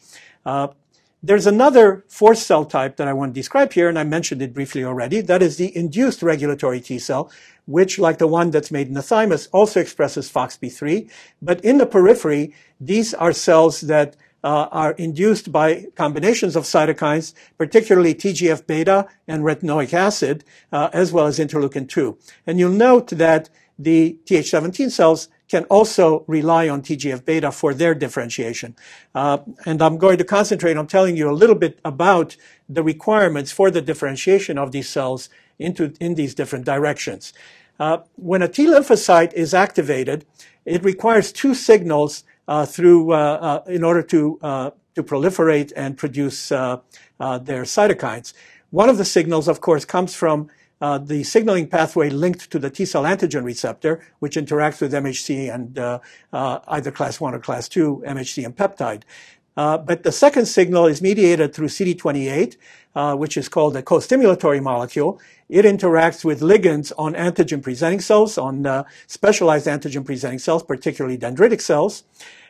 There's 1.26 1.48
another 1.48 2.06
fourth 2.08 2.38
cell 2.38 2.66
type 2.66 2.98
that 2.98 3.08
I 3.08 3.14
want 3.14 3.34
to 3.34 3.40
describe 3.40 3.74
here, 3.74 3.90
and 3.90 3.98
I 3.98 4.04
mentioned 4.04 4.44
it 4.44 4.54
briefly 4.54 4.84
already. 4.84 5.22
That 5.22 5.42
is 5.42 5.58
the 5.58 5.76
induced 5.76 6.22
regulatory 6.22 6.80
T 6.80 7.00
cell, 7.00 7.32
which, 7.66 7.98
like 7.98 8.20
the 8.20 8.28
one 8.28 8.52
that's 8.52 8.70
made 8.70 8.90
in 8.90 8.94
the 8.94 9.02
thymus, 9.02 9.48
also 9.48 9.80
expresses 9.80 10.32
FOXP3. 10.32 11.10
But 11.42 11.66
in 11.66 11.80
the 11.80 11.88
periphery, 11.88 12.54
these 12.80 13.16
are 13.16 13.34
cells 13.34 13.82
that 13.82 14.16
uh, 14.44 14.68
are 14.72 14.92
induced 14.92 15.52
by 15.52 15.88
combinations 15.96 16.56
of 16.56 16.66
cytokines, 16.66 17.34
particularly 17.58 18.14
TGF 18.14 18.68
beta 18.68 19.08
and 19.28 19.42
retinoic 19.42 19.94
acid, 19.94 20.44
uh, 20.72 20.92
as 20.94 21.12
well 21.12 21.26
as 21.26 21.40
interleukin 21.40 21.90
2. 21.90 22.16
And 22.46 22.60
you'll 22.60 22.70
note 22.70 23.08
that 23.08 23.50
the 23.80 24.20
Th17 24.26 24.92
cells 24.92 25.30
can 25.50 25.64
also 25.66 26.24
rely 26.28 26.68
on 26.68 26.82
TGF 26.82 27.24
beta 27.26 27.52
for 27.52 27.74
their 27.74 27.94
differentiation. 27.94 28.76
Uh, 29.14 29.40
and 29.66 29.82
I'm 29.82 29.98
going 29.98 30.18
to 30.18 30.24
concentrate 30.24 30.78
on 30.78 30.88
telling 30.88 31.16
you 31.16 31.30
a 31.30 31.34
little 31.34 31.56
bit 31.56 31.80
about 31.86 32.36
the 32.68 32.84
requirements 32.84 33.52
for 33.52 33.70
the 33.70 33.82
differentiation 33.82 34.58
of 34.58 34.72
these 34.72 34.90
cells 34.90 35.30
into 35.60 35.94
in 36.00 36.16
these 36.16 36.36
different 36.36 36.66
directions. 36.66 37.34
Uh, 37.80 38.00
when 38.16 38.42
a 38.42 38.48
T 38.48 38.66
lymphocyte 38.66 39.34
is 39.34 39.54
activated, 39.54 40.26
it 40.66 40.84
requires 40.84 41.32
two 41.32 41.54
signals 41.54 42.24
uh, 42.48 42.66
through 42.66 43.12
uh, 43.12 43.62
uh, 43.66 43.72
in 43.72 43.84
order 43.84 44.02
to 44.04 44.40
uh, 44.42 44.72
to 44.94 45.04
proliferate 45.04 45.74
and 45.76 45.98
produce 45.98 46.50
their 46.50 46.80
cytokines. 47.20 48.34
One 48.70 48.90
of 48.90 48.98
the 48.98 49.06
signals, 49.06 49.48
of 49.48 49.62
course, 49.62 49.84
comes 49.84 50.16
from 50.16 50.50
uh, 50.86 51.00
the 51.00 51.24
signaling 51.24 51.68
pathway 51.68 52.12
linked 52.12 52.52
to 52.52 52.60
the 52.60 52.70
T 52.70 52.86
cell 52.86 53.06
antigen 53.06 53.44
receptor, 53.44 53.94
which 54.20 54.36
interacts 54.36 54.82
with 54.82 54.94
MHC 54.94 55.52
and 55.52 55.80
uh, 55.80 55.98
uh, 56.32 56.60
either 56.68 56.92
class 56.92 57.20
1 57.20 57.34
or 57.34 57.40
class 57.40 57.68
2 57.68 58.04
MHC 58.06 58.46
and 58.46 58.56
peptide. 58.56 59.02
Uh, 59.58 59.80
but 59.80 60.04
the 60.04 60.12
second 60.12 60.46
signal 60.46 60.86
is 60.86 61.02
mediated 61.02 61.56
through 61.56 61.70
CD28, 61.70 62.58
uh, 62.94 63.16
which 63.16 63.36
is 63.36 63.50
called 63.50 63.76
a 63.76 63.82
co-stimulatory 63.82 64.62
molecule. 64.62 65.20
It 65.50 65.66
interacts 65.66 66.24
with 66.24 66.42
ligands 66.42 66.92
on 67.00 67.16
antigen-presenting 67.16 68.02
cells, 68.02 68.38
on 68.38 68.68
uh, 68.68 68.84
specialized 69.08 69.66
antigen-presenting 69.66 70.40
cells, 70.40 70.62
particularly 70.62 71.18
dendritic 71.18 71.62
cells. 71.62 72.04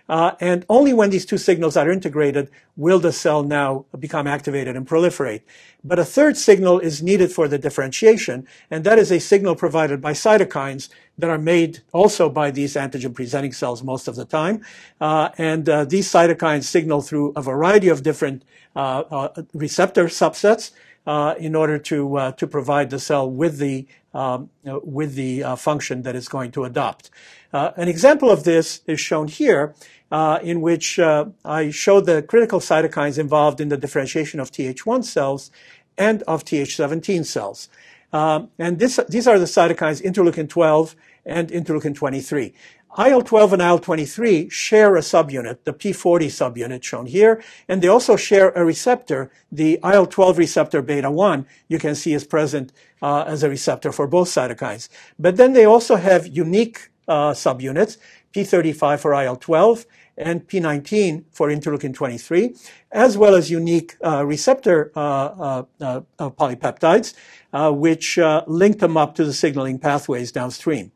Uh, 0.08 0.36
and 0.40 0.66
only 0.70 0.94
when 0.94 1.10
these 1.10 1.26
two 1.26 1.38
signals 1.38 1.76
are 1.76 1.90
integrated 1.90 2.50
will 2.76 3.00
the 3.00 3.12
cell 3.12 3.44
now 3.44 3.86
become 3.98 4.28
activated 4.28 4.76
and 4.76 4.88
proliferate. 4.88 5.42
But 5.84 6.00
a 6.00 6.06
third 6.06 6.38
signal 6.38 6.80
is 6.80 7.02
needed 7.02 7.32
for 7.32 7.48
the 7.48 7.58
differentiation, 7.58 8.48
and 8.70 8.84
that 8.84 9.00
is 9.00 9.12
a 9.12 9.20
signal 9.20 9.56
provided 9.56 10.02
by 10.02 10.14
cytokines 10.14 10.90
that 11.18 11.30
are 11.30 11.38
made 11.38 11.80
also 11.92 12.30
by 12.30 12.52
these 12.52 12.76
antigen-presenting 12.76 13.54
cells 13.54 13.84
most 13.84 14.08
of 14.08 14.16
the 14.16 14.26
time. 14.26 14.62
Uh, 15.00 15.30
and 15.38 15.70
uh, 15.70 15.86
these 15.86 16.08
cytokines 16.12 16.64
signal 16.64 17.02
through 17.02 17.34
a 17.36 17.42
variety 17.42 17.88
of 17.88 18.04
different 18.04 18.44
uh, 18.76 19.04
uh, 19.10 19.44
receptor 19.54 20.06
subsets 20.06 20.72
uh, 21.08 21.36
in 21.38 21.56
order 21.56 21.78
to 21.78 22.34
to 22.36 22.48
provide 22.48 22.90
the 22.90 23.00
cell 23.00 23.30
with 23.30 23.58
the 23.58 23.88
um, 24.14 24.50
with 24.64 25.16
the 25.16 25.44
function 25.58 26.02
that 26.02 26.16
it's 26.16 26.28
going 26.28 26.52
to 26.52 26.64
adopt. 26.66 27.10
an 27.54 27.88
example 27.88 28.30
of 28.30 28.44
this 28.44 28.82
is 28.88 29.00
shown 29.00 29.28
here 29.28 29.74
uh, 30.12 30.40
in 30.44 30.62
which 30.62 31.00
uh, 31.00 31.26
I 31.44 31.72
showed 31.72 32.06
the 32.06 32.22
critical 32.22 32.60
cytokines 32.60 33.18
involved 33.18 33.60
in 33.60 33.70
the 33.70 33.78
differentiation 33.78 34.40
of 34.40 34.52
Th1 34.52 35.04
cells 35.04 35.52
and 35.98 36.24
of 36.24 36.46
Th17 36.46 37.26
cells. 37.26 37.70
Um, 38.14 38.50
and 38.60 38.80
this, 38.80 39.00
these 39.10 39.28
are 39.28 39.40
the 39.40 39.46
cytokines 39.46 40.02
interleukin 40.02 40.48
12 40.48 40.96
and 41.26 41.50
interleukin 41.50 41.96
23. 41.96 42.54
IL-12 42.98 43.54
and 43.54 43.62
IL-23 43.62 44.50
share 44.50 44.96
a 44.96 45.02
subunit, 45.02 45.58
the 45.66 45.74
P40 45.74 46.28
subunit 46.28 46.82
shown 46.82 47.06
here, 47.08 47.44
and 47.68 47.82
they 47.82 47.90
also 47.90 48.16
share 48.16 48.52
a 48.52 48.64
receptor, 48.64 49.30
the 49.52 49.74
IL-12 49.84 50.38
receptor 50.38 50.82
beta-1, 50.82 51.46
you 51.68 51.78
can 51.78 51.94
see 51.94 52.14
is 52.14 52.24
present 52.24 52.72
uh, 53.02 53.26
as 53.28 53.44
a 53.44 53.50
receptor 53.50 53.92
for 53.92 54.08
both 54.08 54.30
cytokines. 54.30 54.88
But 55.20 55.36
then 55.36 55.52
they 55.52 55.66
also 55.66 55.98
have 55.98 56.26
unique 56.28 56.90
uh, 57.08 57.32
subunits, 57.32 57.98
P35 58.34 59.00
for 59.00 59.14
IL-12 59.14 59.86
and 60.18 60.48
P19 60.48 61.24
for 61.32 61.50
interleukin 61.50 61.94
23, 61.94 62.56
as 62.92 63.18
well 63.18 63.36
as 63.36 63.52
unique 63.52 63.96
uh, 64.04 64.26
receptor 64.26 64.92
uh, 64.96 65.00
uh, 65.00 65.64
uh, 65.82 66.02
uh 66.20 66.30
polypeptides, 66.30 67.14
uh, 67.54 67.72
which 67.72 68.18
link 68.48 68.80
them 68.80 68.98
up 68.98 69.16
to 69.16 69.26
the 69.26 69.34
signaling 69.34 69.80
pathways 69.80 70.32
downstream. 70.32 70.92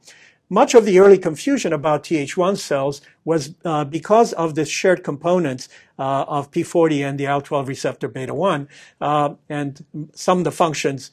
Much 0.52 0.74
of 0.74 0.84
the 0.86 0.98
early 0.98 1.18
confusion 1.18 1.72
about 1.74 2.04
Th1 2.04 2.58
cells 2.58 3.02
was 3.24 3.50
because 3.90 4.34
of 4.34 4.56
the 4.56 4.66
shared 4.66 5.04
components 5.04 5.70
of 6.00 6.50
P40 6.50 7.08
and 7.08 7.20
the 7.20 7.26
IL-12 7.26 7.68
receptor 7.68 8.08
beta-1, 8.08 8.68
and 9.48 9.86
some 10.14 10.40
of 10.40 10.44
the 10.46 10.52
functions 10.52 11.12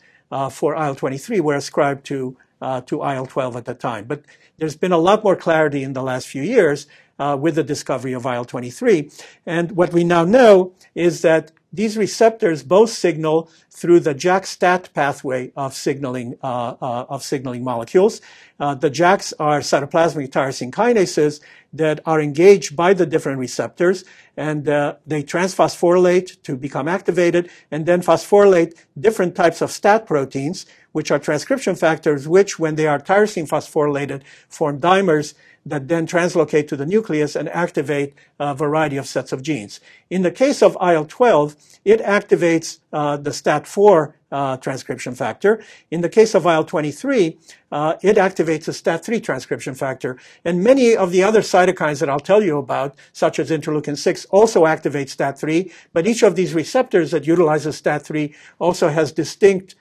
for 0.50 0.74
IL-23 0.74 1.40
were 1.40 1.54
ascribed 1.54 2.06
to 2.06 2.34
uh, 2.60 2.80
to 2.82 3.02
IL-12 3.02 3.56
at 3.56 3.64
the 3.64 3.74
time. 3.74 4.04
But 4.04 4.22
there's 4.58 4.76
been 4.76 4.92
a 4.92 4.98
lot 4.98 5.24
more 5.24 5.36
clarity 5.36 5.82
in 5.82 5.92
the 5.92 6.02
last 6.02 6.26
few 6.26 6.42
years 6.42 6.86
uh, 7.18 7.36
with 7.40 7.54
the 7.54 7.62
discovery 7.62 8.12
of 8.12 8.24
IL-23. 8.24 9.24
And 9.44 9.72
what 9.72 9.92
we 9.92 10.04
now 10.04 10.24
know 10.24 10.74
is 10.94 11.22
that 11.22 11.52
these 11.72 11.98
receptors 11.98 12.62
both 12.62 12.90
signal 12.90 13.50
through 13.70 14.00
the 14.00 14.14
JAK-STAT 14.14 14.88
pathway 14.94 15.52
of 15.56 15.74
signaling 15.74 16.38
uh, 16.42 16.74
uh, 16.80 17.06
of 17.08 17.22
signaling 17.22 17.62
molecules. 17.62 18.22
Uh, 18.58 18.74
the 18.74 18.90
JAKs 18.90 19.34
are 19.38 19.60
cytoplasmic 19.60 20.30
tyrosine 20.30 20.70
kinases 20.70 21.40
that 21.74 22.00
are 22.06 22.20
engaged 22.20 22.74
by 22.74 22.94
the 22.94 23.04
different 23.04 23.38
receptors, 23.38 24.04
and 24.36 24.68
uh, 24.68 24.94
they 25.06 25.22
transphosphorylate 25.22 26.42
to 26.42 26.56
become 26.56 26.88
activated, 26.88 27.50
and 27.70 27.84
then 27.84 28.00
phosphorylate 28.00 28.74
different 28.98 29.34
types 29.34 29.60
of 29.60 29.70
STAT 29.70 30.06
proteins, 30.06 30.64
which 30.96 31.10
are 31.10 31.18
transcription 31.18 31.76
factors, 31.76 32.26
which, 32.26 32.58
when 32.58 32.76
they 32.76 32.86
are 32.86 32.98
tyrosine 32.98 33.46
phosphorylated, 33.46 34.22
form 34.48 34.80
dimers 34.80 35.34
that 35.66 35.88
then 35.88 36.06
translocate 36.06 36.66
to 36.68 36.74
the 36.74 36.86
nucleus 36.86 37.36
and 37.36 37.50
activate 37.50 38.14
a 38.40 38.54
variety 38.54 38.96
of 38.96 39.06
sets 39.06 39.30
of 39.30 39.42
genes. 39.42 39.78
In 40.08 40.22
the 40.22 40.30
case 40.30 40.62
of 40.62 40.72
IL-12, 40.80 41.54
it 41.84 42.00
activates 42.00 42.78
uh, 42.94 43.18
the 43.18 43.28
STAT4 43.28 44.14
uh, 44.32 44.56
transcription 44.56 45.14
factor. 45.14 45.62
In 45.90 46.00
the 46.00 46.08
case 46.08 46.34
of 46.34 46.46
IL-23, 46.46 47.36
uh, 47.70 47.96
it 48.02 48.16
activates 48.16 48.66
a 48.66 48.70
STAT3 48.70 49.22
transcription 49.22 49.74
factor. 49.74 50.16
And 50.46 50.64
many 50.64 50.96
of 50.96 51.12
the 51.12 51.22
other 51.22 51.42
cytokines 51.42 52.00
that 52.00 52.08
I'll 52.08 52.20
tell 52.20 52.42
you 52.42 52.56
about, 52.56 52.96
such 53.12 53.38
as 53.38 53.50
interleukin-6, 53.50 54.24
also 54.30 54.64
activate 54.64 55.08
STAT3, 55.08 55.70
but 55.92 56.06
each 56.06 56.22
of 56.22 56.36
these 56.36 56.54
receptors 56.54 57.10
that 57.10 57.26
utilizes 57.26 57.82
STAT3 57.82 58.34
also 58.58 58.88
has 58.88 59.12
distinct 59.12 59.74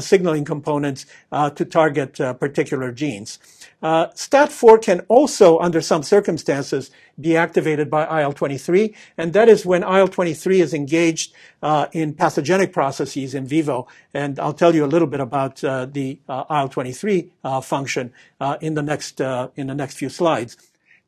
signaling 0.00 0.44
components 0.44 1.06
uh, 1.32 1.50
to 1.50 1.64
target 1.64 2.14
particular 2.38 2.92
genes. 2.92 3.38
Uh, 3.82 4.08
STAT4 4.08 4.82
can 4.82 5.00
also, 5.08 5.58
under 5.58 5.80
some 5.80 6.02
circumstances, 6.02 6.90
be 7.18 7.36
activated 7.36 7.90
by 7.90 8.02
IL-23, 8.22 8.94
and 9.16 9.32
that 9.32 9.48
is 9.48 9.64
when 9.64 9.82
IL-23 9.82 10.60
is 10.60 10.74
engaged 10.74 11.32
uh, 11.62 11.86
in 11.92 12.12
pathogenic 12.12 12.72
processes 12.72 13.34
in 13.34 13.46
vivo. 13.46 13.86
And 14.12 14.38
I'll 14.38 14.52
tell 14.52 14.74
you 14.74 14.84
a 14.84 14.86
little 14.86 15.08
bit 15.08 15.20
about 15.20 15.64
uh, 15.64 15.86
the 15.86 16.18
uh, 16.28 16.44
IL-23 16.50 17.30
uh, 17.42 17.60
function 17.60 18.12
uh, 18.40 18.58
in 18.60 18.74
the 18.74 18.82
next 18.82 19.20
in 19.20 19.66
the 19.66 19.74
next 19.74 19.96
few 19.96 20.08
slides. 20.08 20.56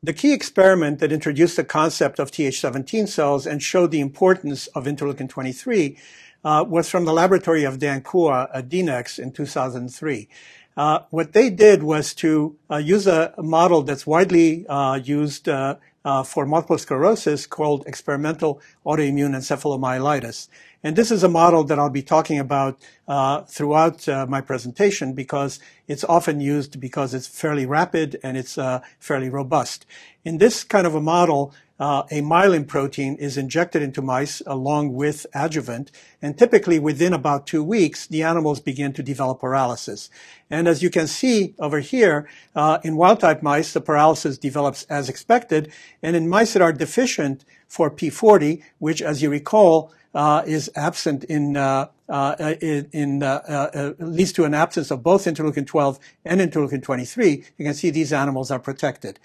The 0.01 0.13
key 0.13 0.33
experiment 0.33 0.99
that 0.99 1.13
introduced 1.13 1.55
the 1.55 1.63
concept 1.63 2.19
of 2.19 2.29
Th17 2.29 3.07
cells 3.07 3.47
and 3.47 3.63
showed 3.63 3.91
the 3.91 4.01
importance 4.01 4.67
of 4.67 4.85
interleukin 4.85 5.29
23 5.29 5.97
was 6.43 6.89
from 6.89 7.05
the 7.05 7.13
laboratory 7.13 7.63
of 7.63 7.79
Dan 7.79 8.01
Kua 8.01 8.49
at 8.53 8.69
DNEX 8.69 9.19
in 9.19 9.31
2003. 9.31 10.27
Uh, 10.75 10.99
what 11.11 11.33
they 11.33 11.49
did 11.49 11.83
was 11.83 12.13
to 12.15 12.55
uh, 12.69 12.77
use 12.77 13.05
a, 13.05 13.33
model 13.37 13.83
that's 13.83 14.07
widely 14.07 14.65
uh, 14.67 14.95
used 14.95 15.47
uh, 15.47 15.75
uh, 16.03 16.23
for 16.23 16.45
multiple 16.45 16.77
sclerosis 16.77 17.45
called 17.45 17.85
experimental 17.85 18.59
autoimmune 18.85 19.35
encephalomyelitis. 19.35 20.47
And 20.83 20.95
this 20.95 21.11
is 21.11 21.23
a 21.23 21.29
model 21.29 21.63
that 21.65 21.79
I'll 21.79 21.89
be 21.89 22.01
talking 22.01 22.39
about 22.39 22.79
uh, 23.07 23.43
throughout 23.43 24.05
my 24.27 24.41
presentation 24.41 25.13
because 25.13 25.59
it's 25.87 26.03
often 26.03 26.41
used 26.41 26.79
because 26.81 27.13
it's 27.13 27.27
fairly 27.27 27.65
rapid 27.65 28.19
and 28.21 28.35
it's 28.35 28.57
fairly 28.99 29.29
robust. 29.29 29.85
In 30.25 30.39
this 30.39 30.65
kind 30.65 30.85
of 30.85 30.93
a 30.93 31.01
model, 31.01 31.53
uh, 31.79 32.03
a 32.11 32.21
myelin 32.21 32.67
protein 32.67 33.15
is 33.15 33.37
injected 33.37 33.81
into 33.81 34.01
mice 34.01 34.41
along 34.45 34.93
with 34.93 35.25
adjuvant, 35.33 35.91
and 36.21 36.37
typically 36.37 36.79
within 36.79 37.13
about 37.13 37.47
two 37.47 37.63
weeks, 37.63 38.07
the 38.07 38.23
animals 38.23 38.59
begin 38.59 38.93
to 38.93 39.03
develop 39.03 39.41
paralysis. 39.41 40.09
And 40.49 40.67
as 40.67 40.83
you 40.83 40.89
can 40.89 41.07
see 41.07 41.55
over 41.59 41.79
here, 41.79 42.29
uh, 42.55 42.79
in 42.83 42.95
wild-type 42.95 43.41
mice, 43.41 43.73
the 43.73 43.81
paralysis 43.81 44.37
develops 44.37 44.83
as 44.83 45.09
expected, 45.09 45.71
and 46.01 46.15
in 46.15 46.29
mice 46.29 46.53
that 46.53 46.61
are 46.61 46.73
deficient 46.73 47.43
for 47.67 47.89
P40, 47.89 48.61
which, 48.79 49.01
as 49.01 49.21
you 49.21 49.29
recall, 49.29 49.91
uh, 50.13 50.43
is 50.45 50.69
absent 50.75 51.23
in 51.23 51.57
uh, 51.57 51.87
uh, 52.09 52.53
in, 52.61 53.23
uh, 53.23 53.41
uh, 53.73 53.93
leads 53.97 54.31
to 54.33 54.43
an 54.43 54.53
absence 54.53 54.91
of 54.91 55.01
both 55.01 55.25
interleukin 55.25 55.65
12 55.65 55.99
and 56.25 56.41
interleukin 56.41 56.83
23. 56.83 57.43
You 57.57 57.65
can 57.65 57.73
see 57.73 57.89
these 57.89 58.13
animals 58.13 58.51
are 58.51 58.59
protected. 58.59 59.19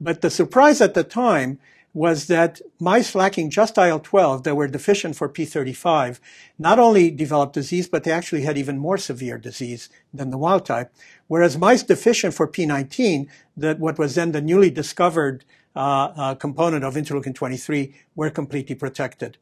But 0.00 0.20
the 0.20 0.30
surprise 0.30 0.80
at 0.80 0.94
the 0.94 1.04
time 1.04 1.58
was 1.92 2.26
that 2.26 2.60
mice 2.78 3.14
lacking 3.14 3.50
just 3.50 3.76
IL-12 3.76 4.44
that 4.44 4.54
were 4.54 4.68
deficient 4.68 5.16
for 5.16 5.28
P35 5.28 6.20
not 6.58 6.78
only 6.78 7.10
developed 7.10 7.54
disease, 7.54 7.88
but 7.88 8.04
they 8.04 8.12
actually 8.12 8.42
had 8.42 8.56
even 8.56 8.78
more 8.78 8.96
severe 8.96 9.38
disease 9.38 9.88
than 10.14 10.30
the 10.30 10.38
wild 10.38 10.64
type. 10.64 10.92
Whereas 11.26 11.58
mice 11.58 11.82
deficient 11.82 12.34
for 12.34 12.46
P19, 12.46 13.28
that 13.56 13.80
what 13.80 13.98
was 13.98 14.14
then 14.14 14.32
the 14.32 14.40
newly 14.40 14.70
discovered 14.70 15.44
uh, 15.74 16.34
component 16.34 16.84
of 16.84 16.94
interleukin 16.94 17.34
23 17.34 17.94
were 18.16 18.30
completely 18.30 18.74
protected. 18.74 19.36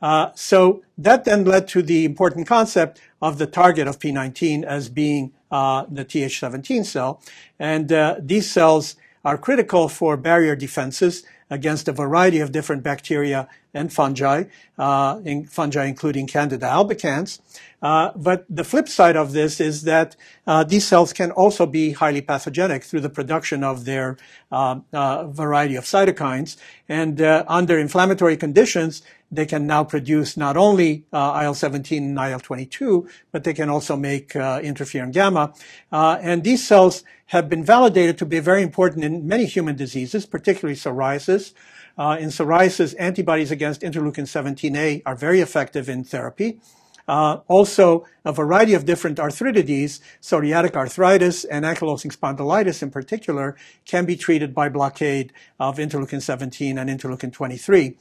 Uh, 0.00 0.30
so 0.34 0.82
that 0.96 1.24
then 1.24 1.44
led 1.44 1.68
to 1.68 1.82
the 1.82 2.04
important 2.04 2.46
concept 2.46 3.00
of 3.20 3.38
the 3.38 3.46
target 3.46 3.86
of 3.86 3.98
P19 3.98 4.64
as 4.64 4.88
being 4.88 5.32
uh, 5.50 5.84
the 5.90 6.04
Th17 6.04 6.84
cell. 6.84 7.22
And 7.58 7.92
uh, 7.92 8.16
these 8.18 8.50
cells 8.50 8.96
are 9.24 9.38
critical 9.38 9.88
for 9.88 10.16
barrier 10.16 10.54
defenses 10.54 11.24
against 11.50 11.88
a 11.88 11.92
variety 11.92 12.40
of 12.40 12.52
different 12.52 12.82
bacteria 12.82 13.48
and 13.74 13.92
fungi, 13.92 14.44
uh, 14.78 15.20
in 15.24 15.44
fungi 15.46 15.84
including 15.84 16.26
Candida 16.26 16.66
albicans. 16.66 17.40
Uh, 17.84 18.12
but 18.16 18.46
the 18.48 18.64
flip 18.64 18.88
side 18.88 19.14
of 19.14 19.32
this 19.32 19.60
is 19.60 19.82
that 19.82 20.16
uh, 20.46 20.64
these 20.64 20.86
cells 20.86 21.12
can 21.12 21.30
also 21.32 21.66
be 21.66 21.92
highly 21.92 22.22
pathogenic 22.22 22.82
through 22.82 23.00
the 23.00 23.10
production 23.10 23.62
of 23.62 23.84
their 23.84 24.16
uh, 24.50 24.80
uh, 24.94 25.26
variety 25.26 25.76
of 25.76 25.84
cytokines. 25.84 26.56
And 26.88 27.20
uh, 27.20 27.44
under 27.46 27.78
inflammatory 27.78 28.38
conditions, 28.38 29.02
they 29.30 29.44
can 29.44 29.66
now 29.66 29.84
produce 29.84 30.34
not 30.36 30.56
only 30.56 31.04
IL-17 31.12 31.98
and 31.98 32.16
IL-22, 32.16 33.06
but 33.32 33.44
they 33.44 33.52
can 33.52 33.68
also 33.68 33.96
make 33.96 34.28
interferon 34.30 35.12
gamma. 35.12 35.52
and 35.90 36.42
these 36.42 36.66
cells 36.66 37.04
have 37.26 37.48
been 37.48 37.64
validated 37.64 38.16
to 38.18 38.26
be 38.26 38.38
very 38.38 38.62
important 38.62 39.04
in 39.04 39.26
many 39.26 39.44
human 39.44 39.76
diseases, 39.76 40.24
particularly 40.24 40.76
psoriasis. 40.76 41.52
Uh, 41.96 42.16
in 42.18 42.28
psoriasis, 42.28 42.94
antibodies 42.98 43.50
against 43.50 43.82
interleukin 43.82 44.26
17A 44.26 45.02
are 45.06 45.14
very 45.14 45.40
effective 45.40 45.88
in 45.88 46.02
therapy. 46.04 46.58
Uh, 47.06 47.40
also, 47.48 48.06
a 48.24 48.32
variety 48.32 48.72
of 48.72 48.86
different 48.86 49.18
arthritides, 49.18 50.00
psoriatic 50.20 50.74
arthritis 50.74 51.44
and 51.44 51.64
ankylosing 51.64 52.14
spondylitis 52.14 52.82
in 52.82 52.90
particular, 52.90 53.56
can 53.84 54.06
be 54.06 54.16
treated 54.16 54.54
by 54.54 54.68
blockade 54.68 55.32
of 55.60 55.76
interleukin 55.76 56.22
17 56.22 56.78
and 56.78 56.88
interleukin 56.88 57.32
23. 57.32 57.96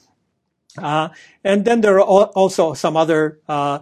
Uh, 0.77 1.09
and 1.43 1.65
then 1.65 1.81
there 1.81 1.99
are 1.99 2.01
also 2.01 2.73
some 2.73 2.95
other 2.95 3.39
uh, 3.47 3.79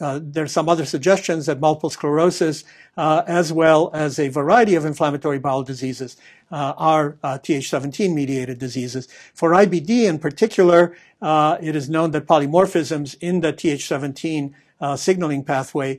uh, 0.00 0.08
uh, 0.08 0.20
there's 0.22 0.52
some 0.52 0.68
other 0.68 0.84
suggestions 0.84 1.46
that 1.46 1.60
multiple 1.60 1.90
sclerosis, 1.90 2.64
uh, 2.96 3.22
as 3.26 3.52
well 3.52 3.90
as 3.92 4.18
a 4.18 4.28
variety 4.28 4.74
of 4.74 4.84
inflammatory 4.84 5.38
bowel 5.38 5.62
diseases, 5.62 6.16
uh, 6.50 6.74
are 6.76 7.16
uh, 7.22 7.38
Th17 7.38 8.14
mediated 8.14 8.58
diseases. 8.58 9.08
For 9.34 9.50
IBD 9.50 10.04
in 10.04 10.18
particular, 10.18 10.96
uh, 11.20 11.58
it 11.60 11.76
is 11.76 11.88
known 11.88 12.12
that 12.12 12.26
polymorphisms 12.26 13.16
in 13.20 13.40
the 13.40 13.52
Th17 13.52 14.52
uh, 14.80 14.96
signaling 14.96 15.42
pathway 15.42 15.98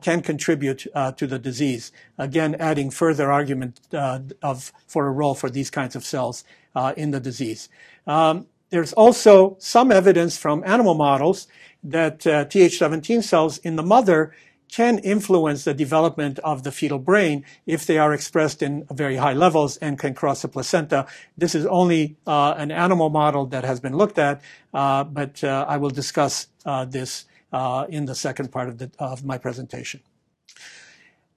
can 0.00 0.22
contribute 0.22 0.86
to 1.16 1.26
the 1.26 1.38
disease. 1.38 1.90
Again, 2.16 2.54
adding 2.60 2.90
further 2.90 3.32
argument 3.32 3.80
of 3.92 4.72
for 4.86 5.08
a 5.08 5.10
role 5.10 5.34
for 5.34 5.50
these 5.50 5.68
kinds 5.68 5.96
of 5.96 6.04
cells 6.04 6.44
in 6.96 7.10
the 7.10 7.18
disease. 7.18 7.68
Um, 8.06 8.46
there's 8.70 8.92
also 8.92 9.56
some 9.58 9.90
evidence 9.90 10.38
from 10.38 10.62
animal 10.64 10.94
models 10.94 11.48
that 11.82 12.26
uh, 12.26 12.44
Th17 12.46 13.22
cells 13.22 13.58
in 13.58 13.76
the 13.76 13.82
mother 13.82 14.32
can 14.70 14.98
influence 14.98 15.64
the 15.64 15.74
development 15.74 16.38
of 16.40 16.62
the 16.62 16.70
fetal 16.70 16.98
brain 16.98 17.44
if 17.66 17.86
they 17.86 17.98
are 17.98 18.12
expressed 18.14 18.62
in 18.62 18.86
very 18.90 19.16
high 19.16 19.32
levels 19.32 19.76
and 19.78 19.98
can 19.98 20.14
cross 20.14 20.42
the 20.42 20.48
placenta. 20.48 21.06
This 21.36 21.54
is 21.54 21.66
only 21.66 22.16
uh, 22.26 22.54
an 22.56 22.70
animal 22.70 23.10
model 23.10 23.46
that 23.46 23.64
has 23.64 23.80
been 23.80 23.96
looked 23.96 24.18
at, 24.18 24.40
uh, 24.72 25.04
but 25.04 25.42
uh, 25.42 25.66
I 25.68 25.76
will 25.76 25.90
discuss 25.90 26.46
uh, 26.64 26.84
this 26.84 27.24
uh, 27.52 27.86
in 27.88 28.04
the 28.04 28.14
second 28.14 28.52
part 28.52 28.68
of, 28.68 28.78
the, 28.78 28.90
of 28.98 29.24
my 29.24 29.38
presentation. 29.38 30.00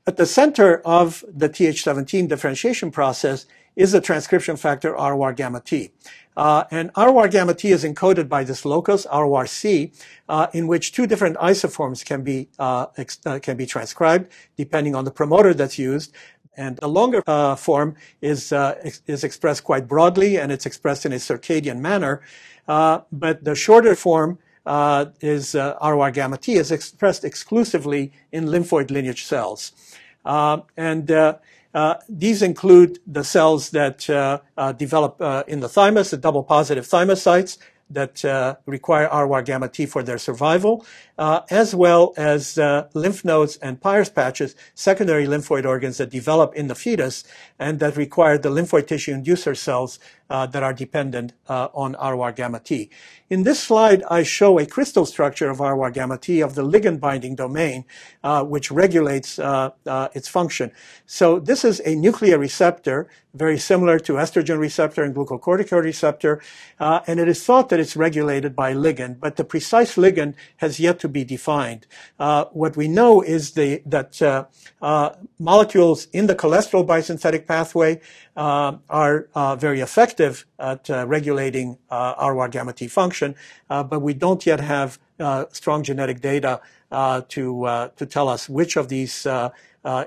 At 0.05 0.17
the 0.17 0.25
center 0.25 0.79
of 0.85 1.23
the 1.27 1.50
Th17 1.50 2.27
differentiation 2.27 2.91
process 2.91 3.45
is 3.75 3.91
the 3.91 4.01
transcription 4.01 4.55
factor 4.57 4.93
ROR 4.93 5.33
gamma 5.33 5.62
T. 5.62 5.91
Uh, 6.36 6.63
and 6.71 6.91
ROR 6.97 7.27
gamma 7.27 7.53
T 7.53 7.71
is 7.71 7.83
encoded 7.83 8.27
by 8.27 8.43
this 8.43 8.65
locus, 8.65 9.05
RORC, 9.12 9.91
uh, 10.29 10.47
in 10.53 10.67
which 10.67 10.91
two 10.91 11.05
different 11.05 11.38
isoforms 11.38 12.05
can 12.05 12.23
be, 12.23 12.49
uh, 12.59 12.88
uh, 13.25 13.39
can 13.39 13.57
be 13.57 13.65
transcribed 13.65 14.31
depending 14.57 14.95
on 14.95 15.05
the 15.05 15.12
promoter 15.12 15.53
that's 15.53 15.77
used. 15.77 16.13
And 16.55 16.77
the 16.77 16.88
longer 16.88 17.23
uh, 17.25 17.55
form 17.55 17.95
is, 18.21 18.51
uh, 18.51 18.75
ex- 18.83 19.01
is 19.07 19.23
expressed 19.23 19.63
quite 19.63 19.88
broadly 19.88 20.38
and 20.38 20.51
it's 20.51 20.65
expressed 20.65 21.05
in 21.05 21.13
a 21.13 21.17
circadian 21.17 21.79
manner. 21.79 22.21
but 22.67 23.43
the 23.43 23.55
shorter 23.55 23.95
form 23.95 24.39
is 25.21 25.55
ROR 25.55 26.12
gamma 26.12 26.38
T 26.38 26.53
is 26.53 26.71
expressed 26.71 27.23
exclusively 27.23 28.12
in 28.31 28.45
lymphoid 28.45 28.91
lineage 28.91 29.25
cells. 29.25 29.71
and 30.25 31.12
uh, 31.73 31.95
these 32.07 32.41
include 32.41 32.99
the 33.07 33.23
cells 33.23 33.71
that 33.71 34.09
uh, 34.09 34.39
uh, 34.57 34.71
develop 34.73 35.19
uh, 35.21 35.43
in 35.47 35.59
the 35.59 35.69
thymus, 35.69 36.12
the 36.12 36.17
double 36.17 36.43
positive 36.43 36.86
thymocytes 36.86 37.57
that 37.89 38.23
uh, 38.25 38.55
require 38.65 39.07
ROR 39.12 39.43
gamma 39.43 39.67
T 39.67 39.86
for 39.86 40.01
their 40.01 40.17
survival, 40.17 40.86
uh, 41.17 41.41
as 41.51 41.75
well 41.75 42.13
as 42.17 42.57
lymph 42.93 43.23
nodes 43.23 43.57
and 43.57 43.79
Peyer's 43.79 44.09
patches, 44.09 44.55
secondary 44.73 45.27
lymphoid 45.27 45.65
organs 45.65 45.97
that 45.97 46.09
develop 46.09 46.55
in 46.55 46.67
the 46.67 46.75
fetus 46.75 47.23
and 47.59 47.79
that 47.79 47.95
require 47.95 48.38
the 48.38 48.49
lymphoid 48.49 48.88
tissue 48.88 49.13
inducer 49.13 49.55
cells 49.55 49.99
that 50.29 50.63
are 50.63 50.73
dependent 50.73 51.33
on 51.47 51.93
ROR 51.93 52.31
gamma 52.31 52.59
T. 52.59 52.89
In 53.33 53.41
this 53.41 53.59
slide, 53.59 54.03
I 54.12 54.21
show 54.21 54.59
a 54.59 54.65
crystal 54.67 55.07
structure 55.07 55.49
of 55.49 55.59
ROR 55.59 55.89
gamma 55.89 56.19
T 56.19 56.39
of 56.41 56.53
the 56.53 56.62
ligand 56.62 56.99
binding 56.99 57.36
domain, 57.36 57.83
uh, 58.23 58.43
which 58.43 58.69
regulates 58.69 59.39
uh, 59.39 59.71
uh, 59.88 60.09
its 60.13 60.27
function. 60.27 60.71
So 61.07 61.39
this 61.39 61.65
is 61.65 61.81
a 61.83 61.95
nuclear 61.95 62.38
receptor, 62.38 63.09
very 63.33 63.57
similar 63.57 63.97
to 64.01 64.13
estrogen 64.13 64.59
receptor 64.59 65.03
and 65.03 65.15
glucocorticoid 65.15 65.83
receptor, 65.83 66.43
uh, 66.79 66.99
and 67.07 67.19
it 67.19 67.27
is 67.27 67.43
thought 67.43 67.69
that 67.69 67.79
it's 67.79 67.95
regulated 67.95 68.55
by 68.55 68.73
ligand, 68.73 69.19
but 69.19 69.36
the 69.36 69.43
precise 69.43 69.95
ligand 69.95 70.36
has 70.57 70.79
yet 70.79 70.99
to 70.99 71.09
be 71.09 71.23
defined. 71.23 71.88
Uh, 72.19 72.45
what 72.51 72.77
we 72.77 72.88
know 72.88 73.21
is 73.21 73.53
the, 73.53 73.81
that 73.88 74.21
uh, 74.21 75.15
molecules 75.39 76.05
in 76.13 76.27
the 76.27 76.36
cholesterol 76.36 76.86
biosynthetic 76.86 77.47
pathway 77.47 77.99
uh, 78.36 78.77
are 78.89 79.27
uh, 79.33 79.55
very 79.55 79.79
effective 79.79 80.12
at 80.19 80.89
uh, 80.89 81.06
regulating 81.08 81.78
uh, 81.89 82.15
ROR 82.19 82.47
gamma 82.49 82.73
T 82.73 82.88
function, 82.88 83.36
uh, 83.69 83.84
but 83.84 84.02
we 84.02 84.13
don't 84.13 84.45
yet 84.45 84.60
have 84.60 84.99
uh, 85.19 85.45
strong 85.52 85.84
genetic 85.84 86.21
data 86.21 86.62
to 87.30 87.89
to 87.95 88.06
tell 88.06 88.28
us 88.30 88.47
which 88.47 88.78
of 88.78 88.88
these 88.89 89.28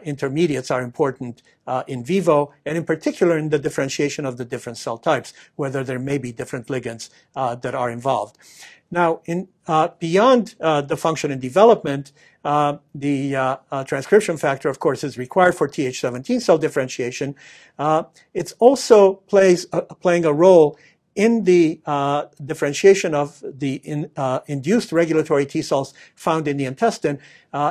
intermediates 0.04 0.70
are 0.70 0.82
important 0.82 1.42
in 1.86 2.04
vivo, 2.04 2.52
and 2.64 2.76
in 2.78 2.84
particular 2.84 3.36
in 3.36 3.48
the 3.48 3.58
differentiation 3.58 4.24
of 4.24 4.36
the 4.36 4.44
different 4.44 4.78
cell 4.78 4.98
types, 4.98 5.32
whether 5.56 5.82
there 5.82 5.98
may 5.98 6.18
be 6.18 6.30
different 6.32 6.68
ligands 6.68 7.10
that 7.34 7.74
are 7.74 7.90
involved. 7.90 8.36
Now, 8.90 9.20
in, 9.24 9.48
uh, 9.66 9.88
beyond 9.98 10.54
uh, 10.60 10.80
the 10.80 10.96
function 10.96 11.30
and 11.30 11.40
development, 11.40 12.12
uh, 12.44 12.78
the 12.94 13.34
uh, 13.34 13.56
uh, 13.72 13.82
transcription 13.82 14.36
factor, 14.36 14.68
of 14.68 14.78
course, 14.78 15.02
is 15.02 15.18
required 15.18 15.56
for 15.56 15.68
Th17 15.68 16.40
cell 16.40 16.58
differentiation. 16.58 17.34
Uh, 17.76 18.04
it's 18.34 18.52
also 18.60 19.14
plays 19.14 19.66
playing 20.00 20.24
a 20.24 20.32
role 20.32 20.78
in 21.16 21.44
the 21.44 21.80
differentiation 22.44 23.14
of 23.14 23.42
the 23.42 23.76
in, 23.76 24.10
induced 24.46 24.92
regulatory 24.92 25.46
T 25.46 25.62
cells 25.62 25.92
found 26.14 26.46
in 26.46 26.58
the 26.58 26.66
intestine, 26.66 27.18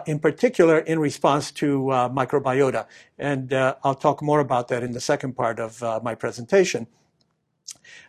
in 0.07 0.19
particular 0.19 0.79
in 0.79 0.99
response 0.99 1.51
to 1.51 1.83
microbiota. 2.11 2.87
And 3.19 3.53
I'll 3.53 3.95
talk 3.95 4.23
more 4.23 4.39
about 4.39 4.67
that 4.69 4.83
in 4.83 4.93
the 4.93 4.99
second 4.99 5.37
part 5.37 5.59
of 5.59 6.03
my 6.03 6.15
presentation. 6.15 6.87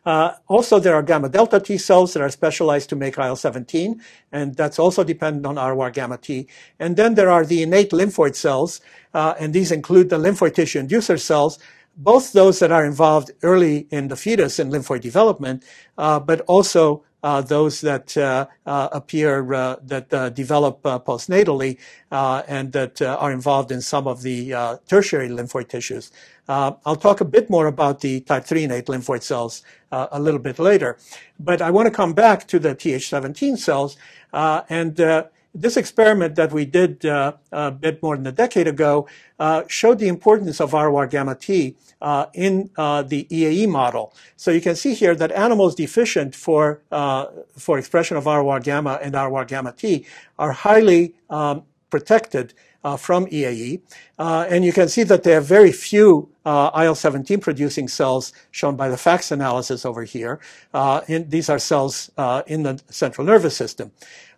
Uh, 0.05 0.35
also, 0.47 0.79
there 0.79 0.95
are 0.95 1.03
gamma 1.03 1.29
delta 1.29 1.59
T 1.59 1.77
cells 1.77 2.12
that 2.14 2.23
are 2.23 2.31
specialized 2.31 2.88
to 2.90 2.97
make 2.97 3.19
IL-17, 3.19 4.01
and 4.31 4.55
that's 4.55 4.79
also 4.79 5.03
dependent 5.03 5.47
on 5.47 5.57
ROR 5.57 5.90
gamma 5.90 6.16
T. 6.16 6.47
And 6.79 6.97
then 6.97 7.14
there 7.14 7.31
are 7.31 7.45
the 7.45 7.62
innate 7.62 7.90
lymphoid 7.90 8.37
cells, 8.37 8.81
uh, 9.14 9.35
and 9.38 9.53
these 9.53 9.73
include 9.73 10.11
the 10.11 10.19
lymphoid 10.19 10.55
tissue 10.55 10.81
inducer 10.81 11.21
cells, 11.21 11.59
both 11.97 12.33
those 12.33 12.59
that 12.61 12.71
are 12.71 12.85
involved 12.85 13.33
early 13.42 13.88
in 13.90 14.09
the 14.09 14.16
fetus 14.16 14.59
in 14.59 14.71
lymphoid 14.71 15.01
development, 15.01 15.64
uh, 15.99 16.21
but 16.21 16.40
also 16.42 17.03
those 17.22 17.81
that 17.81 18.16
uh, 18.16 18.46
uh, 18.66 18.88
appear 18.92 19.52
uh, 19.52 19.76
that 19.83 20.12
uh, 20.12 20.29
develop 20.31 20.85
uh, 20.87 20.98
postnatally 20.98 21.79
and 22.11 22.72
that 22.72 23.02
are 23.02 23.33
involved 23.33 23.72
in 23.72 23.81
some 23.81 24.07
of 24.07 24.22
the 24.22 24.50
tertiary 24.88 25.29
lymphoid 25.29 25.68
tissues. 25.68 26.11
I'll 26.48 26.96
talk 26.96 27.20
a 27.20 27.24
bit 27.24 27.50
more 27.50 27.66
about 27.66 28.00
the 28.00 28.20
type 28.20 28.44
3 28.44 28.64
innate 28.64 28.87
lymphoid 28.87 29.22
cells 29.22 29.62
a 29.90 30.20
little 30.20 30.40
bit 30.40 30.59
later. 30.59 30.98
But 31.38 31.61
I 31.61 31.70
want 31.70 31.87
to 31.87 31.90
come 31.90 32.12
back 32.12 32.46
to 32.48 32.59
the 32.59 32.74
Th17 32.74 33.59
cells 33.59 33.96
and 34.33 34.96
this 35.61 35.77
experiment 35.77 36.37
that 36.37 36.53
we 36.53 36.64
did 36.64 37.05
uh, 37.05 37.33
a 37.53 37.71
bit 37.71 38.03
more 38.03 38.16
than 38.16 38.27
a 38.27 38.33
decade 38.33 38.69
ago 38.69 39.09
uh, 39.38 39.62
showed 39.66 39.99
the 39.99 40.09
importance 40.09 40.61
of 40.61 40.73
ROR 40.73 41.07
gamma 41.07 41.35
T 41.35 41.77
uh, 42.01 42.27
in 42.35 42.71
uh, 42.77 43.03
the 43.03 43.25
EAE 43.31 43.69
model. 43.69 44.14
So 44.37 44.51
you 44.51 44.61
can 44.61 44.77
see 44.77 44.95
here 44.95 45.14
that 45.14 45.33
animals 45.33 45.75
deficient 45.75 46.35
for 46.35 46.83
uh, 46.92 47.27
for 47.57 47.79
expression 47.79 48.16
of 48.16 48.27
ROR 48.27 48.61
gamma 48.61 48.99
and 49.03 49.14
ROR 49.14 49.45
gamma 49.45 49.73
T 49.73 50.07
are 50.38 50.53
highly 50.53 51.14
um, 51.31 51.64
protected 51.90 52.55
uh, 52.87 52.97
from 52.97 53.27
EAE. 53.27 53.81
Uh, 54.16 54.47
and 54.49 54.64
you 54.64 54.73
can 54.73 54.88
see 54.88 55.03
that 55.03 55.25
there 55.25 55.38
are 55.38 55.40
very 55.59 55.73
few 55.73 56.29
uh, 56.45 56.71
IL-17 56.73 57.40
producing 57.40 57.88
cells 57.88 58.33
shown 58.53 58.77
by 58.77 58.88
the 58.88 58.97
FACS 58.97 59.33
analysis 59.33 59.85
over 59.85 60.05
here. 60.05 60.38
Uh, 60.73 61.01
in, 61.09 61.29
these 61.29 61.49
are 61.51 61.59
cells 61.59 62.12
uh, 62.16 62.42
in 62.47 62.62
the 62.62 62.81
central 62.88 63.27
nervous 63.27 63.57
system. 63.57 63.90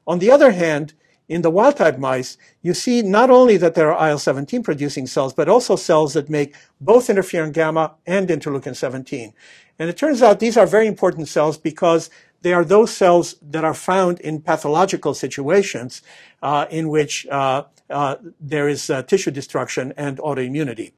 On 0.06 0.18
the 0.18 0.30
other 0.30 0.52
hand, 0.52 0.94
in 1.28 1.42
the 1.42 1.50
wild 1.50 1.76
type 1.76 1.98
mice, 1.98 2.38
you 2.62 2.72
see 2.72 3.02
not 3.02 3.30
only 3.30 3.56
that 3.58 3.74
there 3.74 3.92
are 3.92 4.08
IL-17 4.08 4.64
producing 4.64 5.06
cells, 5.06 5.34
but 5.34 5.48
also 5.48 5.76
cells 5.76 6.14
that 6.14 6.30
make 6.30 6.54
both 6.80 7.08
interferon 7.08 7.52
gamma 7.52 7.94
and 8.06 8.28
interleukin 8.28 8.74
17. 8.74 9.34
And 9.78 9.90
it 9.90 9.96
turns 9.96 10.22
out 10.22 10.40
these 10.40 10.56
are 10.56 10.66
very 10.66 10.86
important 10.86 11.28
cells 11.28 11.58
because 11.58 12.08
they 12.40 12.52
are 12.52 12.64
those 12.64 12.92
cells 12.92 13.36
that 13.42 13.64
are 13.64 13.74
found 13.74 14.20
in 14.20 14.40
pathological 14.40 15.12
situations 15.12 16.02
uh, 16.42 16.66
in 16.70 16.88
which 16.88 17.26
uh, 17.26 17.64
uh, 17.90 18.16
there 18.40 18.68
is 18.68 18.90
uh, 18.90 19.02
tissue 19.02 19.30
destruction 19.30 19.92
and 19.96 20.18
autoimmunity. 20.18 20.92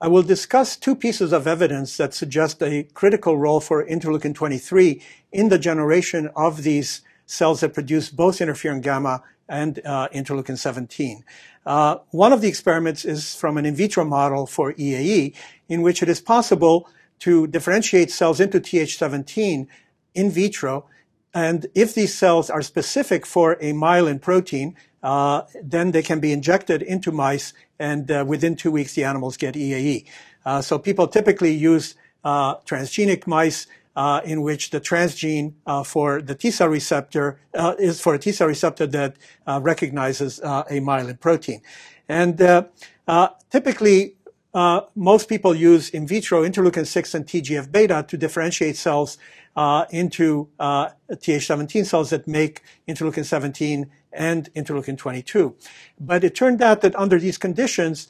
I 0.00 0.08
will 0.08 0.22
discuss 0.22 0.76
two 0.76 0.94
pieces 0.94 1.32
of 1.32 1.46
evidence 1.46 1.96
that 1.96 2.12
suggest 2.12 2.62
a 2.62 2.84
critical 2.94 3.38
role 3.38 3.60
for 3.60 3.84
interleukin 3.84 4.34
23 4.34 5.02
in 5.32 5.48
the 5.48 5.58
generation 5.58 6.28
of 6.36 6.62
these 6.62 7.00
cells 7.26 7.60
that 7.60 7.74
produce 7.74 8.10
both 8.10 8.38
interferon 8.38 8.80
gamma 8.80 9.22
and 9.48 9.80
uh, 9.84 10.08
interleukin 10.14 10.56
17. 10.56 11.24
Uh, 11.64 11.98
one 12.10 12.32
of 12.32 12.40
the 12.40 12.48
experiments 12.48 13.04
is 13.04 13.34
from 13.34 13.58
an 13.58 13.66
in 13.66 13.74
vitro 13.74 14.04
model 14.04 14.46
for 14.46 14.72
EAE, 14.74 15.34
in 15.68 15.82
which 15.82 16.02
it 16.02 16.08
is 16.08 16.20
possible 16.20 16.88
to 17.18 17.46
differentiate 17.48 18.10
cells 18.10 18.40
into 18.40 18.60
Th17 18.60 19.66
in 20.14 20.30
vitro. 20.30 20.86
And 21.34 21.66
if 21.74 21.94
these 21.94 22.14
cells 22.14 22.48
are 22.50 22.62
specific 22.62 23.26
for 23.26 23.54
a 23.54 23.72
myelin 23.72 24.20
protein, 24.20 24.76
uh, 25.02 25.42
then 25.62 25.90
they 25.90 26.02
can 26.02 26.20
be 26.20 26.32
injected 26.32 26.82
into 26.82 27.12
mice, 27.12 27.52
and 27.78 28.10
uh, 28.10 28.24
within 28.26 28.56
two 28.56 28.70
weeks, 28.70 28.94
the 28.94 29.04
animals 29.04 29.36
get 29.36 29.54
EAE. 29.54 30.06
Uh, 30.44 30.60
so 30.60 30.78
people 30.78 31.06
typically 31.06 31.52
use 31.52 31.94
uh, 32.24 32.56
transgenic 32.60 33.26
mice 33.26 33.66
uh, 33.96 34.20
in 34.24 34.42
which 34.42 34.70
the 34.70 34.80
transgene 34.80 35.54
uh, 35.66 35.82
for 35.82 36.20
the 36.20 36.34
T 36.34 36.50
cell 36.50 36.68
receptor 36.68 37.40
uh, 37.54 37.74
is 37.78 38.00
for 38.00 38.14
a 38.14 38.18
T 38.18 38.30
cell 38.30 38.46
receptor 38.46 38.86
that 38.86 39.16
uh, 39.46 39.58
recognizes 39.62 40.38
uh, 40.40 40.64
a 40.68 40.80
myelin 40.80 41.18
protein. 41.18 41.62
And 42.08 42.40
uh, 42.40 42.64
typically, 43.50 44.16
most 44.94 45.28
people 45.28 45.54
use 45.54 45.88
in 45.90 46.06
vitro 46.06 46.42
interleukin 46.42 46.86
6 46.86 47.14
and 47.14 47.26
TGF 47.26 47.72
beta 47.72 48.04
to 48.08 48.16
differentiate 48.16 48.76
cells 48.76 49.18
into 49.90 50.48
Th17 50.60 51.84
cells 51.84 52.10
that 52.10 52.28
make 52.28 52.62
interleukin 52.86 53.24
17 53.24 53.90
and 54.12 54.54
interleukin 54.54 54.96
22. 54.96 55.56
But 55.98 56.22
it 56.22 56.34
turned 56.34 56.62
out 56.62 56.80
that 56.82 56.94
under 56.96 57.18
these 57.18 57.38
conditions, 57.38 58.08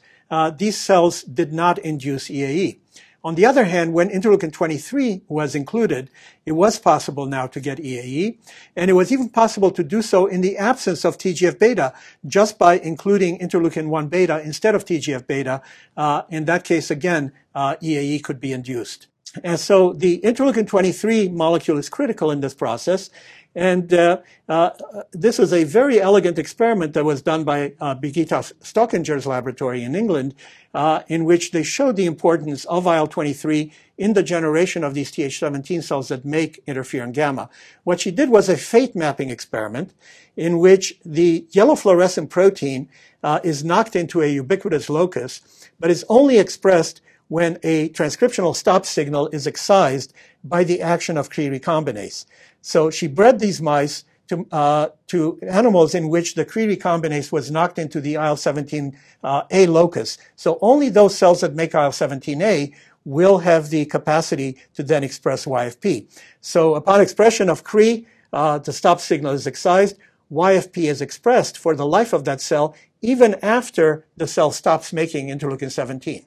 these 0.57 0.77
cells 0.77 1.23
did 1.23 1.51
not 1.51 1.79
induce 1.79 2.29
EAE. 2.29 2.77
On 3.23 3.35
the 3.35 3.45
other 3.45 3.65
hand, 3.65 3.93
when 3.93 4.09
interleukin 4.09 4.53
23 4.53 5.23
was 5.27 5.55
included, 5.55 6.09
it 6.45 6.53
was 6.53 6.79
possible 6.79 7.25
now 7.25 7.47
to 7.47 7.59
get 7.59 7.79
EAE, 7.79 8.37
and 8.75 8.89
it 8.89 8.93
was 8.93 9.11
even 9.11 9.29
possible 9.29 9.71
to 9.71 9.83
do 9.83 10.01
so 10.01 10.27
in 10.27 10.41
the 10.41 10.57
absence 10.57 11.03
of 11.03 11.17
TGF 11.17 11.59
beta, 11.59 11.93
just 12.25 12.57
by 12.57 12.77
including 12.77 13.39
interleukin 13.39 13.87
1 13.87 14.07
beta 14.07 14.39
instead 14.41 14.75
of 14.75 14.85
TGF 14.85 15.25
beta. 15.27 15.61
Uh, 15.97 16.21
in 16.29 16.45
that 16.45 16.63
case, 16.63 16.91
again, 16.91 17.33
uh, 17.55 17.75
EAE 17.81 18.23
could 18.23 18.39
be 18.39 18.53
induced. 18.53 19.07
And 19.43 19.59
so 19.59 19.93
the 19.93 20.19
interleukin 20.23 20.67
23 20.67 21.29
molecule 21.29 21.77
is 21.77 21.89
critical 21.89 22.31
in 22.31 22.41
this 22.41 22.53
process. 22.53 23.09
And 23.57 23.91
uh, 23.91 24.19
uh, 24.47 24.69
this 25.13 25.39
is 25.39 25.51
a 25.51 25.63
very 25.63 25.99
elegant 25.99 26.37
experiment 26.37 26.93
that 26.93 27.03
was 27.03 27.23
done 27.23 27.43
by 27.43 27.73
uh, 27.81 27.95
Stockinger's 27.95 29.25
laboratory 29.25 29.83
in 29.83 29.95
England, 29.95 30.35
uh, 30.75 31.01
in 31.07 31.25
which 31.25 31.49
they 31.49 31.63
showed 31.63 31.95
the 31.95 32.05
importance 32.05 32.65
of 32.65 32.85
IL-23 32.85 33.71
in 33.97 34.13
the 34.13 34.21
generation 34.21 34.83
of 34.83 34.93
these 34.93 35.11
Th17 35.11 35.81
cells 35.81 36.09
that 36.09 36.23
make 36.23 36.63
interferon 36.67 37.13
gamma. 37.13 37.49
What 37.83 37.99
she 37.99 38.11
did 38.11 38.29
was 38.29 38.47
a 38.47 38.57
fate 38.57 38.95
mapping 38.95 39.31
experiment 39.31 39.91
in 40.35 40.59
which 40.59 40.99
the 41.03 41.47
yellow 41.49 41.75
fluorescent 41.75 42.29
protein 42.29 42.87
uh, 43.23 43.39
is 43.43 43.63
knocked 43.63 43.95
into 43.95 44.21
a 44.21 44.27
ubiquitous 44.27 44.87
locus, 44.87 45.41
but 45.79 45.89
is 45.89 46.05
only 46.09 46.37
expressed 46.37 47.01
when 47.27 47.57
a 47.63 47.89
transcriptional 47.89 48.55
stop 48.55 48.85
signal 48.85 49.29
is 49.29 49.47
excised 49.47 50.13
by 50.43 50.63
the 50.63 50.81
action 50.81 51.17
of 51.17 51.29
Cre 51.29 51.41
recombinase. 51.41 52.25
So 52.61 52.89
she 52.89 53.07
bred 53.07 53.39
these 53.39 53.61
mice 53.61 54.03
to, 54.27 54.45
uh, 54.51 54.89
to 55.07 55.39
animals 55.41 55.95
in 55.95 56.09
which 56.09 56.35
the 56.35 56.45
Cre 56.45 56.61
recombinase 56.61 57.31
was 57.31 57.51
knocked 57.51 57.79
into 57.79 58.01
the 58.01 58.15
IL-17A 58.15 58.93
uh, 59.23 59.71
locus. 59.71 60.17
So 60.35 60.57
only 60.61 60.89
those 60.89 61.17
cells 61.17 61.41
that 61.41 61.55
make 61.55 61.73
IL-17A 61.73 62.73
will 63.05 63.37
have 63.39 63.69
the 63.69 63.85
capacity 63.85 64.57
to 64.73 64.83
then 64.83 65.03
express 65.03 65.45
YFP. 65.45 66.07
So 66.41 66.75
upon 66.75 66.99
expression 67.01 67.49
of 67.49 67.63
Cre, 67.63 68.03
uh, 68.33 68.59
the 68.59 68.73
stop 68.73 68.99
signal 68.99 69.33
is 69.33 69.47
excised. 69.47 69.97
YFP 70.31 70.89
is 70.89 71.01
expressed 71.01 71.57
for 71.57 71.73
the 71.73 71.85
life 71.85 72.11
of 72.11 72.25
that 72.25 72.41
cell, 72.41 72.75
even 73.01 73.35
after 73.41 74.05
the 74.17 74.27
cell 74.27 74.51
stops 74.51 74.91
making 74.91 75.27
interleukin 75.29 75.71
17. 75.71 76.25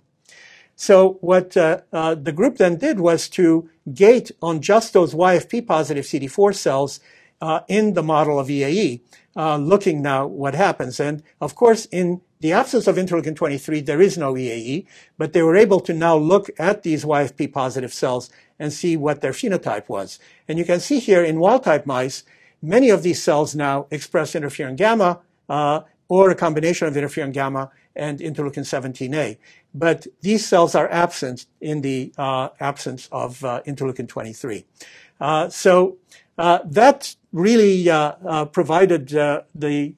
So 0.81 1.19
what 1.21 1.59
uh, 1.59 1.83
uh, 1.93 2.15
the 2.15 2.33
group 2.33 2.57
then 2.57 2.77
did 2.77 3.01
was 3.01 3.29
to 3.37 3.69
gate 3.93 4.31
on 4.41 4.63
just 4.63 4.95
those 4.95 5.13
YFP 5.13 5.67
positive 5.67 6.07
CD4 6.07 6.55
cells 6.55 7.01
uh, 7.43 7.61
in 7.69 7.93
the 7.93 8.03
model 8.03 8.39
of 8.39 8.49
EAE, 8.49 9.03
uh, 9.37 9.59
looking 9.59 10.01
now 10.01 10.27
what 10.27 10.55
happens. 10.55 10.99
And 10.99 11.23
of 11.39 11.55
course, 11.55 11.85
in 11.93 12.23
the 12.41 12.53
absence 12.53 12.87
of 12.87 12.97
interleukin 12.97 13.37
23, 13.37 13.83
there 13.83 14.01
is 14.01 14.17
no 14.17 14.33
EAE, 14.33 14.87
but 15.19 15.35
they 15.35 15.43
were 15.43 15.55
able 15.55 15.81
to 15.81 15.93
now 15.93 16.17
look 16.17 16.49
at 16.59 16.83
these 16.83 17.05
YFP 17.05 17.53
positive 17.53 17.93
cells 17.93 18.31
and 18.59 18.73
see 18.73 18.97
what 18.97 19.21
their 19.21 19.33
phenotype 19.33 19.87
was. 19.87 20.19
And 20.49 20.59
you 20.59 20.65
can 20.65 20.81
see 20.81 20.99
here 20.99 21.23
in 21.23 21.41
wild 21.41 21.65
type 21.65 21.85
mice, 21.85 22.25
many 22.63 22.89
of 22.89 23.03
these 23.03 23.23
cells 23.23 23.55
now 23.55 23.87
express 23.91 24.33
interferon 24.33 24.77
gamma 24.77 25.21
uh, 25.47 25.83
or 26.09 26.31
a 26.31 26.35
combination 26.35 26.89
of 26.89 26.95
interferon 26.95 27.35
gamma 27.35 27.71
and 27.95 28.19
interleukin 28.21 28.65
17A. 28.65 29.37
But 29.75 30.07
these 30.21 30.47
cells 30.47 30.75
are 30.75 30.91
absent 30.91 31.47
in 31.61 31.83
the 31.83 32.13
uh, 32.19 32.49
absence 32.59 33.09
of 33.13 33.45
uh, 33.45 33.63
interleukin 33.67 34.09
23. 34.09 34.65
Uh, 35.21 35.49
so 35.49 35.99
uh, 36.39 36.61
that 36.65 37.15
really 37.33 37.89
uh, 37.89 38.15
uh, 38.27 38.45
provided 38.47 39.09
the 39.09 39.95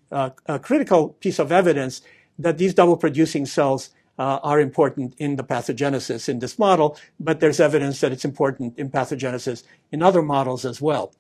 critical 0.63 1.11
piece 1.21 1.39
of 1.39 1.53
evidence 1.53 2.03
that 2.39 2.59
these 2.59 2.75
double 2.75 2.97
producing 2.97 3.47
cells 3.47 3.91
are 4.19 4.61
important 4.61 5.15
in 5.19 5.37
the 5.37 5.45
pathogenesis 5.45 6.29
in 6.29 6.39
this 6.39 6.59
model, 6.59 6.97
but 7.19 7.41
there's 7.41 7.59
evidence 7.59 8.01
that 8.01 8.13
it's 8.13 8.25
important 8.25 8.79
in 8.79 8.91
pathogenesis 8.91 9.65
in 9.91 10.03
other 10.03 10.23
models 10.23 10.65
as 10.65 10.81
well. 10.81 11.13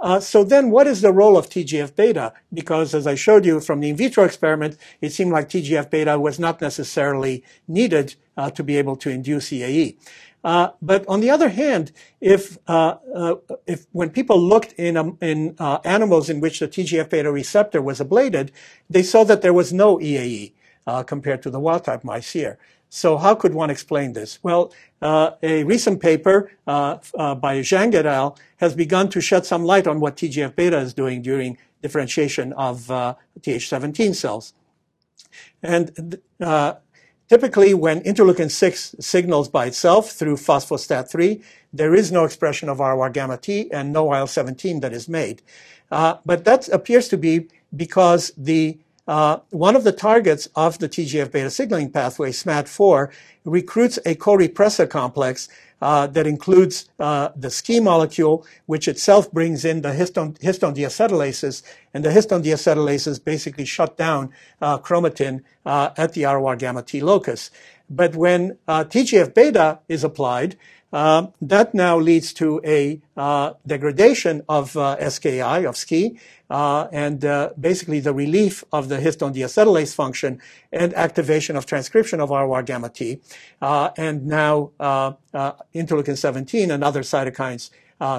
Uh, 0.00 0.20
so 0.20 0.44
then 0.44 0.70
what 0.70 0.86
is 0.86 1.00
the 1.00 1.12
role 1.12 1.36
of 1.36 1.48
TGF-beta? 1.48 2.32
Because 2.52 2.94
as 2.94 3.06
I 3.06 3.14
showed 3.14 3.44
you 3.44 3.60
from 3.60 3.80
the 3.80 3.90
in 3.90 3.96
vitro 3.96 4.24
experiment, 4.24 4.76
it 5.00 5.10
seemed 5.10 5.32
like 5.32 5.48
TGF-beta 5.48 6.18
was 6.18 6.38
not 6.38 6.60
necessarily 6.60 7.42
needed 7.66 8.14
uh, 8.36 8.50
to 8.50 8.62
be 8.62 8.76
able 8.76 8.96
to 8.96 9.10
induce 9.10 9.50
EAE. 9.50 9.96
Uh, 10.44 10.70
but 10.80 11.06
on 11.08 11.20
the 11.20 11.30
other 11.30 11.48
hand, 11.48 11.90
if, 12.20 12.58
uh, 12.68 12.96
uh, 13.12 13.34
if 13.66 13.86
when 13.90 14.08
people 14.08 14.40
looked 14.40 14.72
in, 14.74 14.96
um, 14.96 15.18
in 15.20 15.56
animals 15.84 16.30
in 16.30 16.40
which 16.40 16.60
the 16.60 16.68
TGF-beta 16.68 17.30
receptor 17.32 17.82
was 17.82 17.98
ablated, 17.98 18.50
they 18.88 19.02
saw 19.02 19.24
that 19.24 19.42
there 19.42 19.52
was 19.52 19.72
no 19.72 19.98
EAE 19.98 20.52
compared 21.06 21.42
to 21.42 21.50
the 21.50 21.60
wild-type 21.60 22.02
mice 22.02 22.32
here. 22.32 22.58
So 22.90 23.18
how 23.18 23.34
could 23.34 23.54
one 23.54 23.70
explain 23.70 24.14
this? 24.14 24.38
Well, 24.42 24.72
uh, 25.02 25.32
a 25.42 25.64
recent 25.64 26.00
paper 26.00 26.50
uh, 26.66 26.98
uh, 27.14 27.34
by 27.34 27.60
Zhang 27.60 27.94
et 27.94 28.06
al. 28.06 28.36
has 28.58 28.74
begun 28.74 29.08
to 29.10 29.20
shed 29.20 29.44
some 29.44 29.64
light 29.64 29.86
on 29.86 30.00
what 30.00 30.16
TGF-beta 30.16 30.78
is 30.78 30.94
doing 30.94 31.22
during 31.22 31.58
differentiation 31.82 32.52
of 32.54 32.90
uh, 32.90 33.14
Th17 33.40 34.14
cells. 34.14 34.54
And 35.62 36.18
uh, 36.40 36.74
typically 37.28 37.74
when 37.74 38.00
interleukin-6 38.00 39.02
signals 39.02 39.48
by 39.48 39.66
itself 39.66 40.10
through 40.10 40.36
phospho-STAT3, 40.36 41.42
there 41.72 41.94
is 41.94 42.10
no 42.10 42.24
expression 42.24 42.68
of 42.68 42.80
ROR 42.80 43.10
gamma 43.10 43.36
T 43.36 43.70
and 43.70 43.92
no 43.92 44.12
IL-17 44.12 44.80
that 44.80 44.92
is 44.92 45.08
made. 45.08 45.42
Uh, 45.90 46.16
but 46.24 46.44
that 46.44 46.68
appears 46.68 47.08
to 47.08 47.18
be 47.18 47.48
because 47.74 48.32
the 48.36 48.78
uh, 49.08 49.40
one 49.50 49.74
of 49.74 49.84
the 49.84 49.92
targets 49.92 50.48
of 50.54 50.78
the 50.78 50.88
TGF-beta 50.88 51.50
signaling 51.50 51.90
pathway, 51.90 52.30
SMAD4, 52.30 53.10
recruits 53.44 53.98
a 54.04 54.14
co-repressor 54.14 54.88
complex 54.88 55.48
uh, 55.80 56.06
that 56.08 56.26
includes 56.26 56.90
uh, 56.98 57.30
the 57.34 57.50
ski 57.50 57.80
molecule, 57.80 58.46
which 58.66 58.86
itself 58.86 59.32
brings 59.32 59.64
in 59.64 59.80
the 59.80 59.90
histone, 59.90 60.38
histone 60.40 60.76
deacetylases, 60.76 61.62
and 61.94 62.04
the 62.04 62.10
histone 62.10 62.44
deacetylases 62.44 63.22
basically 63.24 63.64
shut 63.64 63.96
down 63.96 64.30
uh, 64.60 64.76
chromatin 64.78 65.42
uh, 65.64 65.90
at 65.96 66.12
the 66.12 66.24
ROR 66.24 66.56
gamma 66.56 66.82
T 66.82 67.00
locus. 67.00 67.50
But 67.88 68.14
when 68.14 68.58
uh, 68.68 68.84
TGF-beta 68.84 69.80
is 69.88 70.04
applied, 70.04 70.58
uh, 70.92 71.26
that 71.40 71.74
now 71.74 71.98
leads 71.98 72.32
to 72.32 72.60
a 72.64 73.00
uh, 73.16 73.52
degradation 73.66 74.42
of 74.48 74.76
uh, 74.76 75.08
SKI, 75.10 75.66
of 75.66 75.76
SKI, 75.76 76.18
uh, 76.50 76.88
and 76.92 77.24
uh, 77.24 77.50
basically 77.60 78.00
the 78.00 78.14
relief 78.14 78.64
of 78.72 78.88
the 78.88 78.96
histone 78.98 79.34
deacetylase 79.34 79.94
function 79.94 80.40
and 80.72 80.94
activation 80.94 81.56
of 81.56 81.66
transcription 81.66 82.20
of 82.20 82.30
ROR 82.30 82.62
gamma 82.62 82.88
T. 82.88 83.20
Uh, 83.60 83.90
and 83.96 84.26
now 84.26 84.70
interleukin 85.74 86.16
17 86.16 86.70
and 86.70 86.82
other 86.82 87.02
cytokines 87.02 87.70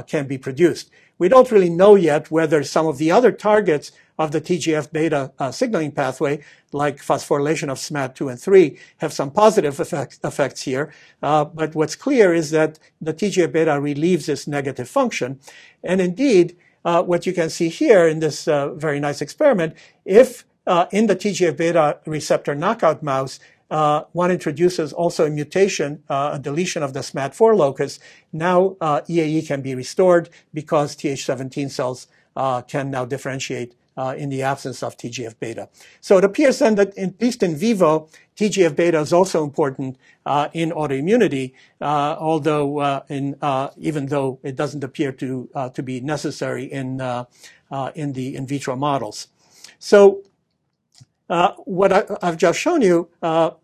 can 0.08 0.28
be 0.28 0.38
produced. 0.38 0.92
We 1.20 1.30
don't 1.30 1.52
really 1.52 1.70
know 1.70 1.96
yet 1.96 2.32
whether 2.32 2.64
some 2.64 2.88
of 2.88 2.98
the 2.98 3.12
other 3.12 3.32
targets 3.32 3.92
of 4.18 4.32
the 4.32 4.42
TGF 4.42 4.92
beta 4.92 5.32
uh, 5.38 5.52
signaling 5.52 5.92
pathway, 5.92 6.44
like 6.72 6.98
phosphorylation 6.98 7.70
of 7.70 7.78
SMAD2 7.78 8.32
and 8.32 8.40
3, 8.40 8.78
have 8.98 9.14
some 9.14 9.30
positive 9.30 9.80
effects, 9.80 10.20
effects 10.24 10.64
here. 10.64 10.92
Uh, 11.22 11.46
but 11.46 11.76
what's 11.76 11.96
clear 11.96 12.34
is 12.34 12.52
that 12.52 12.80
the 13.00 13.14
TGF 13.14 13.52
beta 13.52 13.80
relieves 13.80 14.26
this 14.26 14.48
negative 14.48 14.90
function. 14.90 15.40
And 15.84 16.02
indeed, 16.02 16.58
uh, 16.84 17.04
what 17.04 17.26
you 17.26 17.34
can 17.34 17.50
see 17.50 17.70
here 17.70 18.08
in 18.08 18.20
this 18.20 18.48
uh, 18.48 18.74
very 18.74 19.00
nice 19.00 19.22
experiment, 19.22 19.76
if 20.06 20.46
uh, 20.66 20.86
in 20.92 21.08
the 21.08 21.16
TGF 21.16 21.58
beta 21.58 22.00
receptor 22.06 22.56
knockout 22.56 23.04
mouse, 23.04 23.40
uh, 23.70 24.04
one 24.14 24.32
introduces 24.32 24.94
also 24.94 25.26
a 25.26 25.30
mutation, 25.30 26.04
uh, 26.10 26.32
a 26.34 26.40
deletion 26.40 26.84
of 26.84 26.94
the 26.94 27.02
SMAD4 27.02 27.56
locus. 27.56 28.00
Now 28.34 28.78
uh, 28.82 29.02
EAE 29.02 29.48
can 29.48 29.62
be 29.62 29.76
restored 29.76 30.30
because 30.54 30.96
Th17 30.96 31.70
cells 31.70 32.08
can 32.68 32.90
now 32.90 33.04
differentiate 33.06 33.76
uh, 34.00 34.16
in 34.18 34.30
the 34.30 34.42
absence 34.42 34.82
of 34.82 34.96
TGF 34.96 35.38
beta. 35.40 35.68
So 36.00 36.18
it 36.18 36.24
appears 36.24 36.60
then 36.60 36.76
that 36.76 36.98
at 36.98 37.22
least 37.22 37.44
in 37.44 37.58
vivo, 37.58 38.08
TGF 38.38 38.76
beta 38.76 39.00
is 39.00 39.12
also 39.12 39.44
important 39.44 39.98
uh, 40.26 40.48
in 40.54 40.72
autoimmunity, 40.72 41.52
uh, 41.82 42.16
although 42.18 42.80
uh, 42.80 43.02
in, 43.10 43.36
uh, 43.42 43.70
even 43.78 44.06
though 44.06 44.40
it 44.42 44.56
doesn't 44.56 44.86
appear 44.86 45.12
to 45.12 45.50
uh, 45.54 45.70
to 45.70 45.84
be 45.84 46.00
necessary 46.00 46.64
in 46.64 47.02
in 47.94 48.14
the 48.14 48.36
in 48.36 48.48
vitro 48.48 48.76
models. 48.78 49.28
So 49.80 50.24
what 51.66 51.94
I, 51.94 52.04
have 52.26 52.38
just 52.38 52.60
shown 52.60 52.82
you 52.82 53.10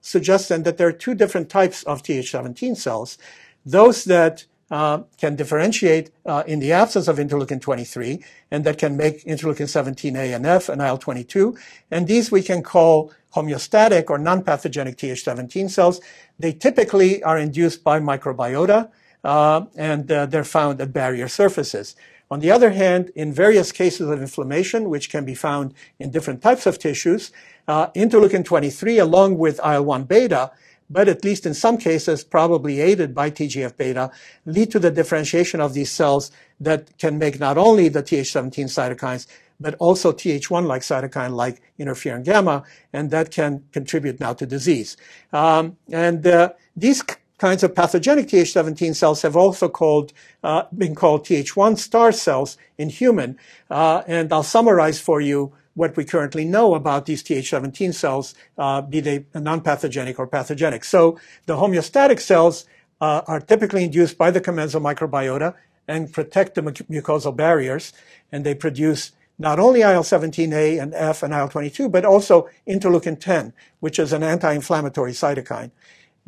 suggests 0.02 0.50
then 0.50 0.64
that 0.64 0.78
there 0.78 0.88
are 0.88 0.94
two 0.94 1.16
different 1.16 1.50
types 1.50 1.84
of 1.84 2.04
Th17 2.04 2.78
cells. 2.78 3.18
Those 3.66 4.04
that 4.06 4.46
uh, 4.72 5.04
can 5.20 5.36
differentiate 5.36 6.10
uh, 6.26 6.44
in 6.48 6.60
the 6.60 6.72
absence 6.72 7.08
of 7.08 7.18
interleukin 7.18 7.62
23 7.62 8.24
and 8.50 8.64
that 8.64 8.78
can 8.78 8.98
make 8.98 9.24
interleukin 9.26 9.68
17A 9.68 10.36
and 10.36 10.46
F 10.46 10.70
and 10.70 10.82
IL-22. 10.82 11.56
And 11.92 12.08
these 12.08 12.32
we 12.32 12.42
can 12.42 12.64
call 12.64 13.14
homeostatic 13.36 14.10
or 14.10 14.18
non-pathogenic 14.18 14.98
Th17 14.98 15.70
cells. 15.70 16.02
They 16.40 16.52
typically 16.52 17.22
are 17.22 17.38
induced 17.38 17.84
by 17.84 18.00
microbiota 18.00 18.90
uh, 19.26 19.66
and 19.76 20.10
uh, 20.12 20.26
they're 20.26 20.46
found 20.46 20.80
at 20.80 20.94
barrier 20.94 21.28
surfaces. 21.28 21.96
On 22.32 22.40
the 22.40 22.52
other 22.52 22.72
hand, 22.72 23.12
in 23.16 23.34
various 23.34 23.72
cases 23.72 24.10
of 24.10 24.22
inflammation, 24.22 24.90
which 24.90 25.10
can 25.10 25.26
be 25.26 25.36
found 25.36 25.74
in 26.00 26.12
different 26.12 26.42
types 26.42 26.66
of 26.66 26.80
tissues, 26.80 27.32
uh, 27.68 27.88
interleukin 27.92 28.46
23 28.46 28.98
along 29.00 29.38
with 29.38 29.60
IL-1 29.60 30.08
beta 30.08 30.52
but 30.90 31.08
at 31.08 31.24
least 31.24 31.46
in 31.46 31.54
some 31.54 31.78
cases, 31.78 32.24
probably 32.24 32.80
aided 32.80 33.16
by 33.16 33.32
TGF 33.32 33.76
beta, 33.78 34.12
lead 34.46 34.72
to 34.72 34.80
the 34.80 34.92
differentiation 34.92 35.60
of 35.60 35.74
these 35.74 35.92
cells 35.92 36.32
that 36.60 36.98
can 36.98 37.18
make 37.18 37.40
not 37.40 37.58
only 37.58 37.90
the 37.90 38.04
Th17 38.04 38.66
cytokines, 38.66 39.26
but 39.60 39.74
also 39.76 40.12
Th1-like 40.12 40.82
cytokine 40.82 41.32
like 41.32 41.62
interferon 41.80 42.24
gamma, 42.24 42.64
and 42.94 43.10
that 43.12 43.32
can 43.32 43.64
contribute 43.72 44.20
now 44.20 44.34
to 44.34 44.46
disease. 44.46 44.98
Um, 45.34 45.78
and 45.92 46.26
uh, 46.28 46.54
these 46.76 47.02
kinds 47.38 47.64
of 47.64 47.76
pathogenic 47.76 48.28
Th17 48.28 48.96
cells 48.96 49.22
have 49.22 49.36
also 49.36 49.68
called, 49.68 50.14
uh, 50.44 50.64
been 50.76 50.96
called 50.96 51.26
Th1 51.26 51.78
star 51.78 52.12
cells 52.12 52.58
in 52.78 52.90
human. 52.90 53.38
Uh, 53.70 54.04
and 54.08 54.32
I'll 54.32 54.44
summarize 54.44 55.00
for 55.00 55.20
you 55.20 55.54
what 55.74 55.98
we 55.98 56.06
currently 56.06 56.46
know 56.46 56.74
about 56.74 57.06
these 57.06 57.22
Th17 57.24 57.94
cells, 57.94 58.34
uh, 58.58 58.82
be 58.82 59.02
they 59.02 59.26
non-pathogenic 59.34 60.18
or 60.18 60.28
pathogenic. 60.28 60.86
So 60.86 61.20
the 61.46 61.58
homeostatic 61.58 62.22
cells 62.22 62.66
uh, 63.02 63.22
are 63.28 63.42
typically 63.42 63.84
induced 63.84 64.18
by 64.18 64.32
the 64.32 64.40
commensal 64.40 64.80
microbiota 64.82 65.54
and 65.88 66.12
protect 66.12 66.56
the 66.56 66.62
mucosal 66.62 67.36
barriers, 67.36 67.94
and 68.32 68.46
they 68.46 68.56
produce 68.56 69.12
not 69.38 69.60
only 69.60 69.82
IL-17A 69.82 70.82
and 70.82 70.94
F 70.94 71.22
and 71.22 71.34
IL-22, 71.34 71.92
but 71.92 72.06
also 72.06 72.50
interleukin 72.68 73.20
10, 73.20 73.54
which 73.82 74.00
is 74.00 74.14
an 74.14 74.24
anti-inflammatory 74.24 75.12
cytokine. 75.12 75.72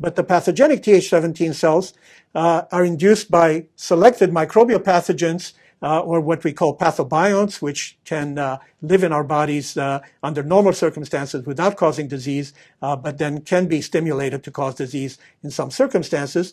But 0.00 0.16
the 0.16 0.24
pathogenic 0.24 0.82
Th17 0.82 1.54
cells 1.54 1.94
uh, 2.34 2.62
are 2.70 2.84
induced 2.84 3.30
by 3.30 3.66
selected 3.76 4.30
microbial 4.30 4.78
pathogens 4.78 5.54
uh, 5.82 6.00
or 6.00 6.20
what 6.20 6.44
we 6.44 6.52
call 6.52 6.76
pathobionts, 6.76 7.62
which 7.62 7.96
can 8.04 8.38
uh, 8.38 8.58
live 8.82 9.04
in 9.04 9.12
our 9.12 9.24
bodies 9.24 9.76
uh, 9.76 10.00
under 10.22 10.42
normal 10.42 10.72
circumstances 10.72 11.46
without 11.46 11.76
causing 11.76 12.08
disease, 12.08 12.52
uh, 12.82 12.96
but 12.96 13.18
then 13.18 13.40
can 13.40 13.66
be 13.66 13.80
stimulated 13.80 14.42
to 14.42 14.50
cause 14.50 14.74
disease 14.74 15.18
in 15.42 15.50
some 15.50 15.70
circumstances. 15.70 16.52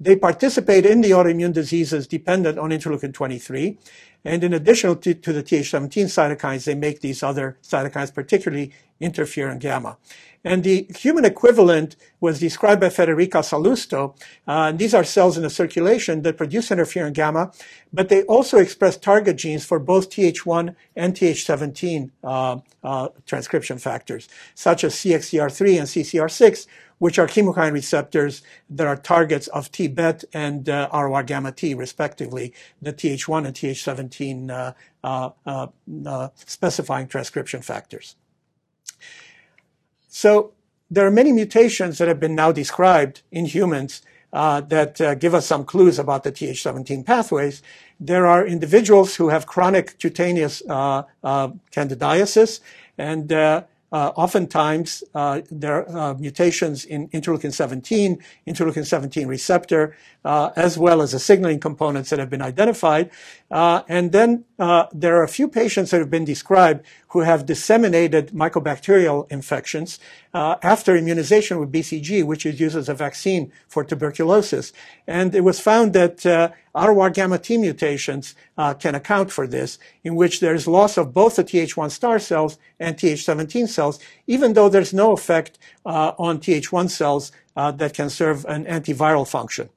They 0.00 0.16
participate 0.16 0.84
in 0.84 1.00
the 1.00 1.10
autoimmune 1.10 1.52
diseases 1.52 2.06
dependent 2.06 2.58
on 2.58 2.70
interleukin 2.70 3.12
23. 3.12 3.78
And 4.24 4.42
in 4.42 4.52
addition 4.52 4.98
to, 5.00 5.14
to 5.14 5.32
the 5.32 5.42
Th17 5.42 6.06
cytokines, 6.06 6.64
they 6.64 6.74
make 6.74 7.00
these 7.00 7.22
other 7.22 7.58
cytokines, 7.62 8.14
particularly 8.14 8.72
interferon 9.00 9.58
gamma. 9.58 9.98
And 10.44 10.64
the 10.64 10.86
human 10.96 11.24
equivalent 11.24 11.94
was 12.20 12.40
described 12.40 12.80
by 12.80 12.88
Federica 12.88 13.42
Sallusto. 13.42 14.16
Uh, 14.46 14.72
these 14.72 14.92
are 14.92 15.04
cells 15.04 15.36
in 15.36 15.44
the 15.44 15.50
circulation 15.50 16.22
that 16.22 16.36
produce 16.36 16.70
interferon 16.70 17.12
gamma, 17.12 17.52
but 17.92 18.08
they 18.08 18.24
also 18.24 18.58
express 18.58 18.96
target 18.96 19.36
genes 19.36 19.64
for 19.64 19.78
both 19.78 20.10
Th1 20.10 20.74
and 20.96 21.14
Th17 21.14 22.10
uh, 22.24 22.58
uh, 22.82 23.08
transcription 23.24 23.78
factors, 23.78 24.28
such 24.54 24.82
as 24.82 24.94
CXCR3 24.94 25.78
and 25.78 25.86
CCR6, 25.86 26.66
which 26.98 27.18
are 27.18 27.26
chemokine 27.26 27.72
receptors 27.72 28.42
that 28.70 28.86
are 28.86 28.96
targets 28.96 29.48
of 29.48 29.70
TBET 29.72 30.24
and 30.32 30.68
uh, 30.68 30.88
ROR 30.92 31.24
gamma 31.24 31.50
T, 31.50 31.74
respectively, 31.74 32.54
the 32.80 32.92
Th1 32.92 33.46
and 33.46 33.56
Th17 33.56 34.50
uh, 34.50 34.72
uh, 35.02 35.30
uh, 35.44 35.66
uh, 36.06 36.28
specifying 36.36 37.08
transcription 37.08 37.60
factors. 37.60 38.14
So 40.14 40.52
there 40.90 41.06
are 41.06 41.10
many 41.10 41.32
mutations 41.32 41.96
that 41.96 42.06
have 42.06 42.20
been 42.20 42.34
now 42.34 42.52
described 42.52 43.22
in 43.32 43.46
humans 43.46 44.02
uh, 44.30 44.60
that 44.60 45.00
uh, 45.00 45.14
give 45.14 45.34
us 45.34 45.46
some 45.46 45.64
clues 45.64 45.98
about 45.98 46.22
the 46.22 46.30
Th17 46.30 47.06
pathways. 47.06 47.62
There 47.98 48.26
are 48.26 48.46
individuals 48.46 49.16
who 49.16 49.30
have 49.30 49.46
chronic 49.46 49.98
cutaneous 49.98 50.62
uh, 50.68 51.04
uh 51.24 51.48
candidiasis, 51.70 52.60
and 52.98 53.32
uh, 53.92 54.10
oftentimes, 54.16 55.04
uh, 55.14 55.42
there 55.50 55.86
are 55.86 56.12
uh, 56.12 56.14
mutations 56.14 56.84
in 56.86 57.08
interleukin 57.08 57.52
17, 57.52 58.18
interleukin 58.46 58.86
17 58.86 59.28
receptor, 59.28 59.94
uh, 60.24 60.50
as 60.56 60.78
well 60.78 61.02
as 61.02 61.12
the 61.12 61.18
signaling 61.18 61.60
components 61.60 62.08
that 62.08 62.18
have 62.18 62.30
been 62.30 62.40
identified. 62.40 63.10
Uh, 63.50 63.82
and 63.88 64.12
then 64.12 64.44
uh, 64.58 64.86
there 64.92 65.16
are 65.16 65.22
a 65.22 65.28
few 65.28 65.46
patients 65.46 65.90
that 65.90 65.98
have 65.98 66.10
been 66.10 66.24
described 66.24 66.84
who 67.08 67.20
have 67.20 67.44
disseminated 67.44 68.28
mycobacterial 68.28 69.30
infections 69.30 69.98
after 70.32 70.96
immunization 70.96 71.58
with 71.60 71.70
BCG, 71.70 72.24
which 72.24 72.46
is 72.46 72.58
used 72.58 72.74
as 72.74 72.88
a 72.88 72.94
vaccine 72.94 73.52
for 73.68 73.84
tuberculosis. 73.84 74.72
And 75.06 75.34
it 75.34 75.42
was 75.42 75.60
found 75.60 75.92
that 75.92 76.24
ROR 76.74 77.10
gamma 77.10 77.38
T 77.38 77.58
mutations 77.58 78.34
uh, 78.56 78.74
can 78.74 78.94
account 78.94 79.30
for 79.30 79.46
this, 79.46 79.78
in 80.04 80.14
which 80.14 80.40
there's 80.40 80.66
loss 80.66 80.96
of 80.96 81.12
both 81.12 81.36
the 81.36 81.44
Th1 81.44 81.90
star 81.90 82.18
cells 82.18 82.58
and 82.80 82.96
Th17 82.96 83.68
cells, 83.68 83.98
even 84.26 84.54
though 84.54 84.68
there's 84.68 84.94
no 84.94 85.12
effect 85.12 85.58
uh, 85.84 86.12
on 86.18 86.38
Th1 86.38 86.90
cells 86.90 87.32
uh, 87.56 87.70
that 87.72 87.94
can 87.94 88.08
serve 88.08 88.44
an 88.46 88.64
antiviral 88.64 89.28
function. 89.28 89.68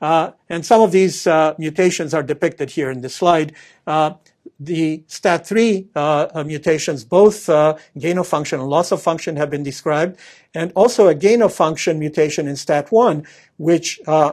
Uh, 0.00 0.32
and 0.48 0.66
some 0.66 0.82
of 0.82 0.92
these 0.92 1.26
uh, 1.26 1.54
mutations 1.58 2.12
are 2.12 2.24
depicted 2.24 2.70
here 2.70 2.90
in 2.90 3.00
this 3.00 3.14
slide. 3.14 3.54
Uh, 4.62 4.64
the 4.64 4.98
STAT3 5.08 5.88
uh, 5.94 6.44
mutations, 6.44 7.04
both 7.04 7.48
uh, 7.48 7.76
gain 7.98 8.18
of 8.18 8.26
function 8.26 8.60
and 8.60 8.68
loss 8.68 8.92
of 8.92 9.02
function 9.02 9.36
have 9.36 9.50
been 9.50 9.62
described, 9.62 10.18
and 10.54 10.72
also 10.74 11.08
a 11.08 11.14
gain 11.14 11.42
of 11.42 11.52
function 11.52 11.98
mutation 11.98 12.46
in 12.46 12.54
STAT1, 12.54 13.26
which 13.56 14.00
uh, 14.06 14.32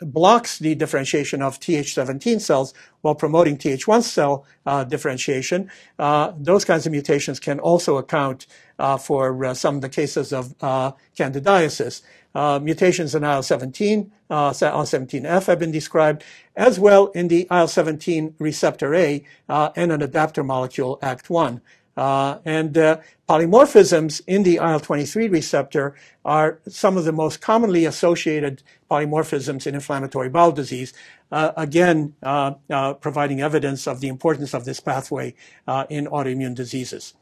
blocks 0.00 0.58
the 0.58 0.74
differentiation 0.74 1.42
of 1.42 1.58
Th17 1.60 2.40
cells 2.40 2.74
while 3.00 3.14
promoting 3.14 3.56
Th1 3.56 4.02
cell 4.02 4.44
uh, 4.66 4.84
differentiation. 4.84 5.70
Uh, 5.98 6.32
those 6.38 6.64
kinds 6.64 6.86
of 6.86 6.92
mutations 6.92 7.40
can 7.40 7.58
also 7.60 7.96
account 7.96 8.46
uh, 8.78 8.96
for 8.96 9.44
uh, 9.44 9.54
some 9.54 9.76
of 9.76 9.82
the 9.82 9.88
cases 9.88 10.32
of 10.32 10.54
uh, 12.34 12.58
mutations 12.62 13.14
in 13.14 13.24
IL-17, 13.24 14.10
IL-17F 14.30 15.46
have 15.46 15.58
been 15.58 15.70
described, 15.70 16.24
as 16.56 16.78
well 16.78 17.06
in 17.08 17.28
the 17.28 17.42
IL-17 17.50 18.34
receptor 18.38 18.94
A 18.94 19.24
and 19.48 19.92
an 19.92 20.02
adapter 20.02 20.42
molecule 20.42 20.98
ACT1. 21.02 21.60
Uh, 21.96 22.38
and 22.44 22.76
uh, 22.76 22.98
polymorphisms 23.28 24.20
in 24.26 24.42
the 24.42 24.56
IL-23 24.56 25.30
receptor 25.30 25.94
are 26.24 26.58
some 26.68 26.96
of 26.96 27.04
the 27.04 27.12
most 27.12 27.40
commonly 27.40 27.84
associated 27.84 28.62
polymorphisms 28.90 29.66
in 29.66 29.74
inflammatory 29.74 30.28
bowel 30.28 30.52
disease, 30.52 30.92
uh, 31.30 31.52
again 31.56 32.14
uh, 32.22 32.52
uh, 32.70 32.94
providing 32.94 33.40
evidence 33.40 33.86
of 33.86 34.00
the 34.00 34.08
importance 34.08 34.54
of 34.54 34.64
this 34.64 34.80
pathway 34.80 35.34
uh, 35.68 35.84
in 35.88 36.06
autoimmune 36.06 36.54
diseases. 36.54 37.14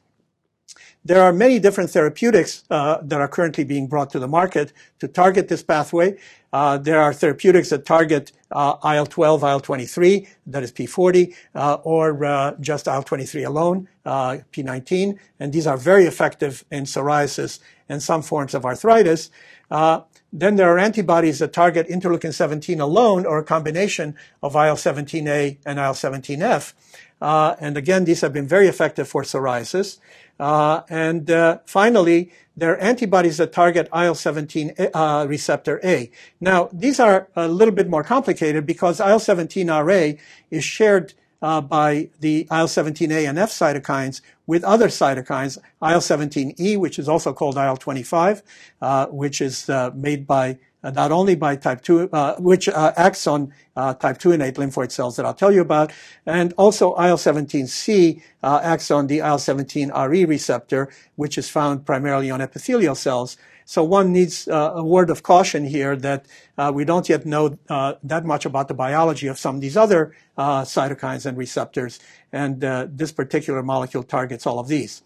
There 1.04 1.20
are 1.20 1.32
many 1.32 1.58
different 1.58 1.90
therapeutics 1.90 2.62
uh, 2.70 2.98
that 3.02 3.20
are 3.20 3.26
currently 3.26 3.64
being 3.64 3.88
brought 3.88 4.10
to 4.10 4.20
the 4.20 4.28
market 4.28 4.72
to 5.00 5.08
target 5.08 5.48
this 5.48 5.62
pathway. 5.62 6.16
Uh, 6.52 6.78
there 6.78 7.00
are 7.00 7.12
therapeutics 7.12 7.70
that 7.70 7.84
target 7.84 8.30
uh, 8.52 8.76
IL-12, 8.84 9.42
IL-23, 9.42 10.28
that 10.46 10.62
is 10.62 10.70
P40, 10.70 11.34
uh, 11.54 11.74
or 11.82 12.24
uh, 12.24 12.54
just 12.60 12.86
IL-23 12.86 13.46
alone, 13.46 13.88
uh, 14.04 14.38
P19, 14.52 15.18
and 15.40 15.52
these 15.52 15.66
are 15.66 15.76
very 15.76 16.04
effective 16.04 16.64
in 16.70 16.84
psoriasis 16.84 17.58
and 17.88 18.02
some 18.02 18.22
forms 18.22 18.54
of 18.54 18.64
arthritis. 18.64 19.30
then 20.34 20.56
there 20.56 20.70
are 20.72 20.78
antibodies 20.78 21.40
that 21.40 21.52
target 21.52 21.88
interleukin-17 21.88 22.80
alone 22.80 23.26
or 23.26 23.38
a 23.38 23.44
combination 23.44 24.14
of 24.42 24.54
IL-17A 24.54 25.58
and 25.66 25.78
IL-17F. 25.78 26.74
and 27.60 27.76
again, 27.76 28.04
these 28.04 28.20
have 28.20 28.32
been 28.32 28.46
very 28.46 28.68
effective 28.68 29.08
for 29.08 29.22
psoriasis. 29.22 29.98
Uh, 30.42 30.82
and 30.88 31.30
uh, 31.30 31.58
finally, 31.66 32.32
there 32.56 32.72
are 32.72 32.78
antibodies 32.78 33.36
that 33.36 33.52
target 33.52 33.86
IL-17 33.94 34.90
uh, 34.92 35.24
receptor 35.28 35.80
A. 35.84 36.10
Now, 36.40 36.68
these 36.72 36.98
are 36.98 37.28
a 37.36 37.46
little 37.46 37.72
bit 37.72 37.88
more 37.88 38.02
complicated 38.02 38.66
because 38.66 38.98
IL-17RA 38.98 40.18
is 40.50 40.64
shared 40.64 41.14
uh, 41.42 41.60
by 41.60 42.08
the 42.18 42.48
IL-17A 42.50 43.28
and 43.28 43.38
F 43.38 43.50
cytokines 43.50 44.20
with 44.48 44.64
other 44.64 44.88
cytokines, 44.88 45.58
IL-17E, 45.80 46.76
which 46.76 46.98
is 46.98 47.08
also 47.08 47.32
called 47.32 47.56
IL-25, 47.56 48.42
uh, 48.80 49.06
which 49.06 49.40
is 49.40 49.70
uh, 49.70 49.92
made 49.94 50.26
by 50.26 50.58
not 50.82 51.12
only 51.12 51.34
by 51.34 51.56
type 51.56 51.82
2, 51.82 52.10
uh, 52.12 52.36
which 52.38 52.68
uh, 52.68 52.92
acts 52.96 53.26
on 53.26 53.52
type 53.76 54.18
2 54.18 54.32
innate 54.32 54.56
lymphoid 54.56 54.90
cells 54.90 55.16
that 55.16 55.24
I'll 55.24 55.34
tell 55.34 55.52
you 55.52 55.60
about, 55.60 55.92
and 56.26 56.52
also 56.56 56.94
IL-17C 56.94 58.22
acts 58.42 58.90
on 58.90 59.06
the 59.06 59.18
IL-17RE 59.18 60.26
receptor, 60.26 60.88
which 61.16 61.38
is 61.38 61.48
found 61.48 61.86
primarily 61.86 62.30
on 62.30 62.40
epithelial 62.40 62.94
cells. 62.94 63.36
So 63.64 63.84
one 63.84 64.12
needs 64.12 64.48
uh, 64.48 64.72
a 64.74 64.84
word 64.84 65.08
of 65.08 65.22
caution 65.22 65.64
here 65.64 65.94
that 65.96 66.26
uh, 66.58 66.72
we 66.74 66.84
don't 66.84 67.08
yet 67.08 67.24
know 67.24 67.56
uh, 67.68 67.94
that 68.02 68.24
much 68.24 68.44
about 68.44 68.68
the 68.68 68.74
biology 68.74 69.28
of 69.28 69.38
some 69.38 69.56
of 69.56 69.60
these 69.60 69.76
other 69.76 70.14
cytokines 70.36 71.26
and 71.26 71.38
receptors, 71.38 72.00
and 72.32 72.60
this 72.60 73.12
particular 73.12 73.62
molecule 73.62 74.02
targets 74.02 74.46
all 74.46 74.58
of 74.58 74.68
these. 74.68 75.02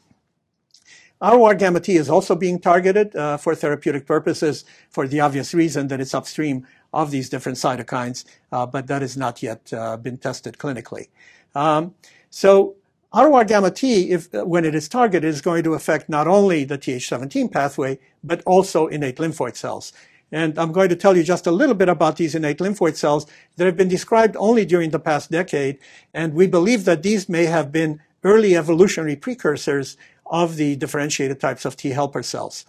ROR 1.20 1.54
gamma 1.54 1.80
T 1.80 1.96
is 1.96 2.10
also 2.10 2.34
being 2.34 2.58
targeted 2.58 3.16
uh, 3.16 3.36
for 3.38 3.54
therapeutic 3.54 4.06
purposes 4.06 4.64
for 4.90 5.08
the 5.08 5.20
obvious 5.20 5.54
reason 5.54 5.88
that 5.88 6.00
it's 6.00 6.14
upstream 6.14 6.66
of 6.92 7.10
these 7.10 7.28
different 7.28 7.58
cytokines, 7.58 8.24
uh, 8.52 8.66
but 8.66 8.86
that 8.86 9.02
has 9.02 9.16
not 9.16 9.42
yet 9.42 9.72
uh, 9.72 9.96
been 9.96 10.18
tested 10.18 10.58
clinically. 10.58 11.08
Um, 11.54 11.94
so 12.28 12.76
ROR 13.14 13.44
gamma 13.44 13.70
T, 13.70 14.10
if, 14.10 14.34
uh, 14.34 14.44
when 14.44 14.64
it 14.64 14.74
is 14.74 14.88
targeted, 14.88 15.28
is 15.28 15.40
going 15.40 15.64
to 15.64 15.74
affect 15.74 16.08
not 16.08 16.26
only 16.26 16.64
the 16.64 16.76
Th17 16.76 17.50
pathway, 17.50 17.98
but 18.22 18.42
also 18.44 18.86
innate 18.86 19.16
lymphoid 19.16 19.56
cells. 19.56 19.92
And 20.32 20.58
I'm 20.58 20.72
going 20.72 20.88
to 20.88 20.96
tell 20.96 21.16
you 21.16 21.22
just 21.22 21.46
a 21.46 21.52
little 21.52 21.74
bit 21.74 21.88
about 21.88 22.16
these 22.16 22.34
innate 22.34 22.58
lymphoid 22.58 22.96
cells 22.96 23.26
that 23.56 23.64
have 23.64 23.76
been 23.76 23.88
described 23.88 24.36
only 24.38 24.66
during 24.66 24.90
the 24.90 24.98
past 24.98 25.30
decade. 25.30 25.78
And 26.12 26.34
we 26.34 26.46
believe 26.46 26.84
that 26.84 27.02
these 27.02 27.28
may 27.28 27.46
have 27.46 27.70
been 27.70 28.02
early 28.24 28.56
evolutionary 28.56 29.14
precursors 29.14 29.96
of 30.30 30.56
the 30.56 30.76
differentiated 30.76 31.40
types 31.40 31.64
of 31.64 31.76
T 31.76 31.90
helper 31.90 32.22
cells. 32.22 32.64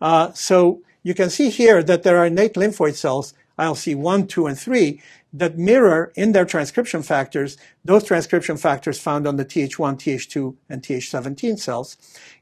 Uh, 0.00 0.32
so 0.32 0.82
you 1.02 1.14
can 1.14 1.30
see 1.30 1.50
here 1.50 1.82
that 1.82 2.02
there 2.02 2.18
are 2.18 2.26
innate 2.26 2.54
lymphoid 2.54 2.94
cells, 2.94 3.34
ILC1, 3.58 4.28
2, 4.28 4.46
and 4.46 4.58
3, 4.58 5.02
that 5.32 5.58
mirror 5.58 6.12
in 6.16 6.32
their 6.32 6.44
transcription 6.44 7.02
factors 7.02 7.58
those 7.84 8.04
transcription 8.04 8.56
factors 8.56 8.98
found 8.98 9.26
on 9.26 9.36
the 9.36 9.44
Th1, 9.44 9.96
Th2, 9.96 10.56
and 10.68 10.82
Th17 10.82 11.58
cells. 11.58 11.96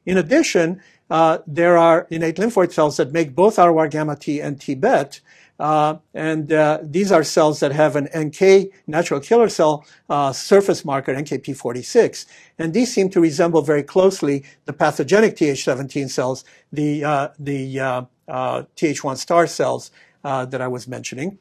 In 0.05 0.19
addition, 0.19 0.81
uh, 1.09 1.39
there 1.47 1.77
are 1.79 2.07
innate 2.11 2.37
lymphoid 2.37 2.73
cells 2.73 2.97
that 2.97 3.13
make 3.13 3.35
both 3.35 3.59
ROR 3.59 3.89
gamma 3.89 4.17
T 4.17 4.41
and 4.41 4.61
T 4.61 4.75
bet, 4.75 5.21
uh, 5.59 5.97
and 6.13 6.53
uh, 6.53 6.79
these 6.83 7.11
are 7.11 7.25
cells 7.25 7.61
that 7.61 7.73
have 7.73 7.97
an 7.97 8.09
NK 8.17 8.73
natural 8.87 9.21
killer 9.21 9.49
cell 9.49 9.87
uh, 10.11 10.33
surface 10.33 10.85
marker, 10.85 11.15
NKP46. 11.15 12.27
And 12.59 12.75
these 12.75 12.93
seem 12.93 13.09
to 13.11 13.21
resemble 13.21 13.63
very 13.63 13.83
closely 13.83 14.45
the 14.67 14.73
pathogenic 14.73 15.37
Th17 15.37 16.11
cells, 16.11 16.45
the, 16.73 17.05
uh, 17.05 17.29
the 17.39 17.81
uh, 17.81 18.03
uh, 18.29 18.63
Th1 18.77 19.17
star 19.17 19.47
cells 19.47 19.91
that 20.23 20.61
I 20.61 20.67
was 20.67 20.89
mentioning. 20.89 21.39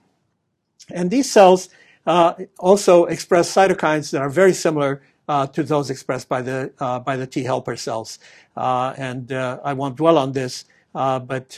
And 0.92 1.10
these 1.10 1.30
cells 1.32 1.70
also 2.06 3.06
express 3.06 3.54
cytokines 3.54 4.12
that 4.12 4.22
are 4.22 4.30
very 4.30 4.54
similar 4.54 5.02
to 5.28 5.64
those 5.64 5.90
expressed 5.90 6.30
by 6.30 6.44
the, 6.44 6.72
by 7.04 7.18
the 7.18 7.26
T 7.26 7.44
helper 7.44 7.76
cells. 7.76 8.20
and 8.56 9.32
I 9.32 9.74
won't 9.74 9.96
dwell 9.96 10.20
on 10.20 10.34
this, 10.34 10.66
but 10.94 11.58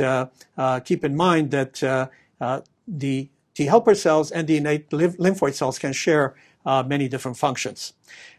keep 0.86 1.04
in 1.04 1.16
mind 1.18 1.52
that 1.52 1.84
uh, 1.84 2.08
the 2.88 3.30
T 3.54 3.66
helper 3.66 3.96
cells 3.96 4.30
and 4.32 4.48
the 4.48 4.58
innate 4.58 4.90
lymphoid 4.92 5.54
cells 5.56 5.80
can 5.80 5.92
share 5.92 6.36
uh, 6.66 6.84
many 6.84 7.08
different 7.08 7.38
functions. 7.38 7.94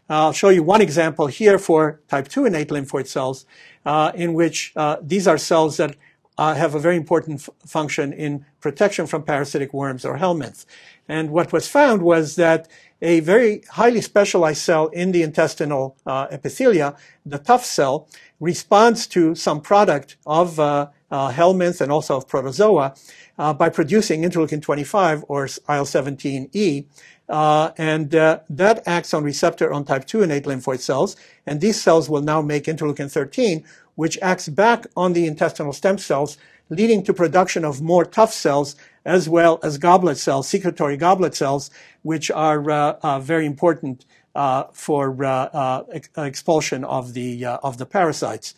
I'll 0.09 0.31
show 0.31 0.49
you 0.49 0.63
one 0.63 0.81
example 0.81 1.27
here 1.27 1.59
for 1.59 1.99
type 2.07 2.29
2 2.29 2.45
innate 2.45 2.69
lymphoid 2.69 3.07
cells, 3.07 3.45
uh, 3.85 4.11
in 4.15 4.33
which 4.33 4.71
uh, 4.75 4.97
these 5.01 5.27
are 5.27 5.37
cells 5.37 5.77
that 5.77 5.95
uh, 6.37 6.55
have 6.55 6.73
a 6.73 6.79
very 6.79 6.95
important 6.95 7.47
function 7.65 8.13
in 8.13 8.45
protection 8.61 9.05
from 9.05 9.23
parasitic 9.23 9.73
worms 9.73 10.05
or 10.05 10.17
helminths. 10.17 10.65
And 11.07 11.31
what 11.31 11.51
was 11.51 11.67
found 11.67 12.01
was 12.01 12.37
that 12.37 12.69
a 13.01 13.19
very 13.19 13.63
highly 13.71 14.01
specialized 14.01 14.61
cell 14.61 14.87
in 14.87 15.11
the 15.11 15.21
intestinal 15.21 15.97
uh, 16.05 16.27
epithelia, 16.27 16.97
the 17.25 17.39
tuft 17.39 17.65
cell, 17.65 18.07
responds 18.39 19.05
to 19.07 19.35
some 19.35 19.59
product 19.59 20.15
of 20.25 20.59
uh, 21.11 21.19
uh, 21.19 21.31
helminth 21.31 21.81
and 21.81 21.91
also 21.91 22.17
of 22.17 22.27
protozoa 22.27 22.95
uh, 23.37 23.53
by 23.53 23.69
producing 23.69 24.23
interleukin-25 24.23 25.23
or 25.27 25.45
IL-17E. 25.45 26.85
Uh, 27.27 27.71
and 27.77 28.15
uh, 28.15 28.39
that 28.49 28.81
acts 28.87 29.13
on 29.13 29.23
receptor 29.23 29.71
on 29.71 29.85
type 29.85 30.05
2 30.05 30.23
innate 30.23 30.45
lymphoid 30.45 30.79
cells. 30.79 31.15
And 31.45 31.61
these 31.61 31.79
cells 31.79 32.09
will 32.09 32.21
now 32.21 32.41
make 32.41 32.65
interleukin-13, 32.65 33.63
which 33.95 34.17
acts 34.21 34.49
back 34.49 34.87
on 34.97 35.13
the 35.13 35.27
intestinal 35.27 35.73
stem 35.73 35.97
cells, 35.97 36.37
leading 36.69 37.03
to 37.03 37.13
production 37.13 37.63
of 37.65 37.81
more 37.81 38.05
tuft 38.05 38.33
cells 38.33 38.75
as 39.05 39.29
well 39.29 39.59
as 39.63 39.77
goblet 39.77 40.17
cells, 40.17 40.47
secretory 40.47 40.97
goblet 40.97 41.35
cells, 41.35 41.69
which 42.01 42.29
are 42.31 42.69
uh, 42.69 42.97
uh, 43.01 43.19
very 43.19 43.45
important 43.45 44.05
uh, 44.35 44.63
for 44.73 45.15
ex- 45.91 46.09
expulsion 46.17 46.83
of 46.83 47.13
the 47.13 47.45
of 47.45 47.77
the 47.77 47.85
parasites. 47.85 48.53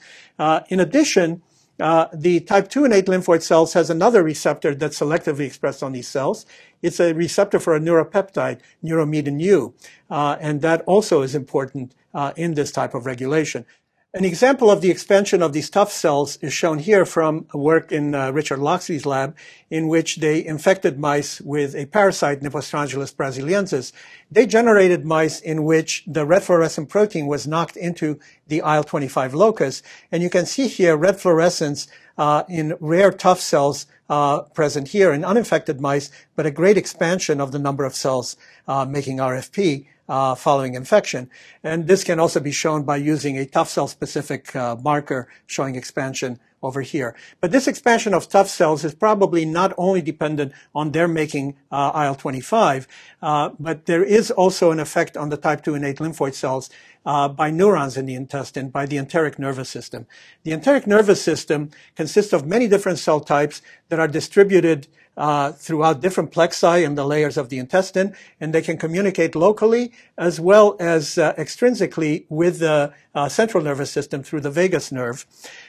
in 0.70 0.80
addition, 0.80 1.42
uh, 1.82 2.08
the 2.13 2.39
type 2.41 2.70
2 2.70 2.86
innate 2.86 3.08
lymphoid 3.08 3.41
cells 3.41 3.74
has 3.74 3.89
another 3.89 4.24
receptor 4.24 4.76
that's 4.76 5.00
selectively 5.00 5.46
expressed 5.46 5.82
on 5.82 5.91
these 5.91 6.08
cells. 6.08 6.46
It's 6.82 7.00
a 7.00 7.13
receptor 7.13 7.60
for 7.60 7.76
a 7.76 7.80
neuropeptide, 7.80 8.60
neuromedin 8.84 9.41
U, 9.41 9.74
uh, 10.10 10.38
and 10.39 10.62
that 10.62 10.82
also 10.82 11.22
is 11.22 11.36
important 11.36 11.96
uh, 12.13 12.34
in 12.36 12.54
this 12.54 12.72
type 12.72 12.94
of 12.94 13.06
regulation. 13.06 13.65
An 14.13 14.26
example 14.26 14.69
of 14.69 14.82
the 14.82 14.91
expansion 14.91 15.41
of 15.41 15.54
these 15.54 15.69
tuft 15.69 15.93
cells 15.93 16.36
is 16.41 16.52
shown 16.52 16.80
here 16.80 17.06
from 17.06 17.47
a 17.52 17.58
work 17.58 17.93
in 17.93 18.13
uh, 18.13 18.30
Richard 18.32 18.60
Locksley's 18.60 19.06
lab, 19.06 19.38
in 19.69 19.88
which 19.88 20.17
they 20.17 20.45
infected 20.45 21.00
mice 21.00 21.39
with 21.39 21.74
a 21.76 21.86
parasite, 21.86 22.41
Nippostrongylus 22.41 23.15
brasiliensis. 23.15 23.93
They 24.30 24.45
generated 24.45 25.06
mice 25.06 25.39
in 25.39 25.63
which 25.63 26.04
the 26.06 26.26
red 26.26 26.43
fluorescent 26.43 26.89
protein 26.89 27.26
was 27.26 27.47
knocked 27.47 27.78
into 27.78 28.19
the 28.47 28.58
IL-25 28.58 29.32
locus. 29.32 29.82
And 30.12 30.21
you 30.21 30.30
can 30.30 30.45
see 30.45 30.67
here 30.67 30.97
red 30.97 31.17
fluorescence 31.17 31.88
uh, 32.17 32.43
in 32.50 32.76
rare 32.80 33.12
tuft 33.12 33.41
cells 33.41 33.86
uh, 34.10 34.41
present 34.41 34.89
here 34.89 35.13
in 35.13 35.24
uninfected 35.24 35.80
mice, 35.80 36.12
but 36.36 36.45
a 36.45 36.52
great 36.52 36.78
expansion 36.78 37.39
of 37.39 37.52
the 37.52 37.60
number 37.60 37.86
of 37.86 37.95
cells 37.95 38.36
uh, 38.67 38.86
making 38.86 39.17
RFP 39.17 39.86
uh, 40.10 40.36
following 40.36 40.76
infection. 40.76 41.30
And 41.64 41.88
this 41.88 42.03
can 42.03 42.20
also 42.20 42.41
be 42.41 42.51
shown 42.51 42.84
by 42.84 42.97
using 42.97 43.38
a 43.38 43.45
tuft 43.45 43.72
cell 43.72 43.88
specific 43.88 44.53
uh, 44.55 44.76
marker 44.76 45.30
showing 45.47 45.76
expansion 45.76 46.39
over 46.64 46.82
here. 46.82 47.16
But 47.39 47.51
this 47.51 47.68
expansion 47.68 48.14
of 48.14 48.30
tuft 48.30 48.49
cells 48.49 48.84
is 48.84 48.93
probably 48.93 49.45
not 49.45 49.74
only 49.78 50.01
dependent 50.01 50.53
on 50.76 50.91
their 50.91 51.07
making 51.07 51.55
uh, 51.72 51.91
IL-25, 51.95 52.88
uh, 53.22 53.49
but 53.59 53.86
there 53.86 54.03
is 54.03 54.32
also 54.32 54.72
an 54.72 54.80
effect 54.80 55.18
on 55.18 55.30
the 55.30 55.38
type 55.38 55.64
2 55.64 55.76
innate 55.76 55.97
lymphoid 55.97 56.34
cells 56.34 56.70
uh, 57.05 57.28
by 57.28 57.49
neurons 57.49 57.97
in 57.97 58.05
the 58.05 58.16
intestine, 58.16 58.70
by 58.70 58.86
the 58.86 58.97
enteric 58.97 59.39
nervous 59.39 59.70
system. 59.70 60.05
The 60.43 60.51
enteric 60.51 60.86
nervous 60.86 61.22
system 61.22 61.72
consists 61.95 62.34
of 62.34 62.45
many 62.45 62.68
different 62.68 62.99
cell 62.99 63.20
types 63.20 63.62
that 63.89 63.99
are 63.99 64.07
distributed 64.07 64.88
uh, 65.18 65.51
throughout 65.51 66.01
different 66.01 66.32
plexi 66.32 66.84
in 66.84 66.95
the 66.95 67.05
layers 67.05 67.38
of 67.38 67.49
the 67.49 67.57
intestine, 67.57 68.16
and 68.39 68.53
they 68.53 68.62
can 68.62 68.78
communicate 68.78 69.36
locally 69.36 69.91
as 70.18 70.39
well 70.39 70.76
as 70.80 71.18
uh, 71.18 71.34
extrinsically 71.34 72.26
with 72.30 72.59
the 72.59 72.93
uh, 73.14 73.28
central 73.28 73.64
nervous 73.64 73.91
system 73.91 74.24
through 74.24 74.39
the 74.39 74.49
vagus 74.49 74.91
nerve. 74.91 75.26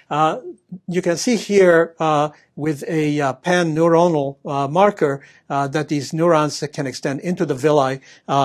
Uh, 0.09 0.39
you 0.87 1.03
can 1.03 1.17
see 1.17 1.37
here 1.37 1.95
uh, 1.99 2.29
with 2.55 2.85
a 2.87 3.21
uh, 3.21 3.33
pan-neuronal 3.33 4.37
marker 4.71 5.25
that 5.49 5.89
these 5.89 6.13
neurons 6.13 6.63
can 6.73 6.87
extend 6.87 7.21
into 7.21 7.45
the 7.45 7.55
villi 7.55 8.01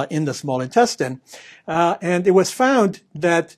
in 0.10 0.26
the 0.26 0.34
small 0.34 0.62
intestine. 0.62 1.22
and 1.68 2.28
it 2.28 2.32
was 2.32 2.52
found 2.52 3.02
that 3.14 3.56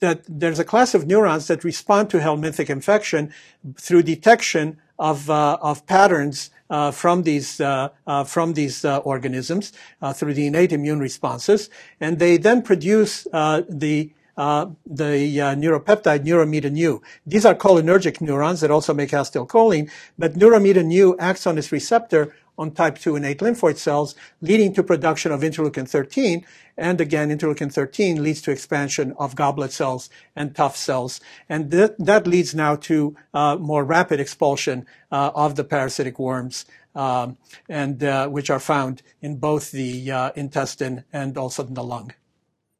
that 0.00 0.22
there's 0.28 0.60
a 0.60 0.64
class 0.64 0.94
of 0.94 1.06
neurons 1.06 1.48
that 1.48 1.64
respond 1.64 2.08
to 2.10 2.20
helminthic 2.20 2.70
infection 2.70 3.32
through 3.76 4.02
detection 4.02 4.78
of, 4.98 5.30
uh, 5.30 5.58
of 5.60 5.86
patterns 5.86 6.50
uh, 6.70 6.90
from 6.90 7.22
these 7.22 7.60
uh, 7.60 7.88
uh 8.06 8.24
from 8.24 8.52
these 8.52 8.84
uh, 8.84 8.98
organisms 8.98 9.72
uh, 10.02 10.12
through 10.12 10.34
the 10.34 10.46
innate 10.46 10.72
immune 10.72 11.00
responses, 11.00 11.70
and 12.00 12.18
they 12.18 12.36
then 12.36 12.62
produce 12.62 13.24
the 13.24 14.10
the 14.36 15.10
neuropeptide 15.56 16.24
neuromedin 16.24 16.76
U. 16.76 17.02
These 17.26 17.44
are 17.44 17.54
cholinergic 17.54 18.20
neurons 18.20 18.60
that 18.60 18.70
also 18.70 18.94
make 18.94 19.10
acetylcholine, 19.10 19.90
but 20.18 20.34
neuromedin 20.34 20.92
U 20.92 21.16
acts 21.18 21.46
on 21.46 21.56
this 21.56 21.72
receptor 21.72 22.34
on 22.58 22.72
type 22.72 22.98
2 22.98 23.16
innate 23.16 23.38
lymphoid 23.38 23.76
cells, 23.76 24.14
leading 24.40 24.74
to 24.74 24.82
production 24.82 25.32
of 25.32 25.40
interleukin 25.40 25.88
13. 25.88 26.44
And 26.76 27.00
again, 27.00 27.30
interleukin 27.30 27.72
13 27.72 28.22
leads 28.22 28.42
to 28.42 28.50
expansion 28.50 29.14
of 29.18 29.34
goblet 29.34 29.72
cells 29.72 30.10
and 30.36 30.54
tuft 30.54 30.76
cells. 30.76 31.20
And 31.48 31.70
th- 31.70 31.92
that 31.98 32.26
leads 32.26 32.54
now 32.54 32.76
to 32.76 33.16
uh, 33.32 33.56
more 33.56 33.84
rapid 33.84 34.20
expulsion 34.20 34.86
uh, 35.10 35.30
of 35.34 35.56
the 35.56 35.64
parasitic 35.64 36.18
worms, 36.18 36.66
um, 36.94 37.36
and 37.68 38.02
uh, 38.02 38.28
which 38.28 38.50
are 38.50 38.60
found 38.60 39.02
in 39.22 39.36
both 39.36 39.70
the 39.70 40.10
uh, 40.10 40.30
intestine 40.36 41.04
and 41.12 41.38
also 41.38 41.66
in 41.66 41.74
the 41.74 41.84
lung. 41.84 42.12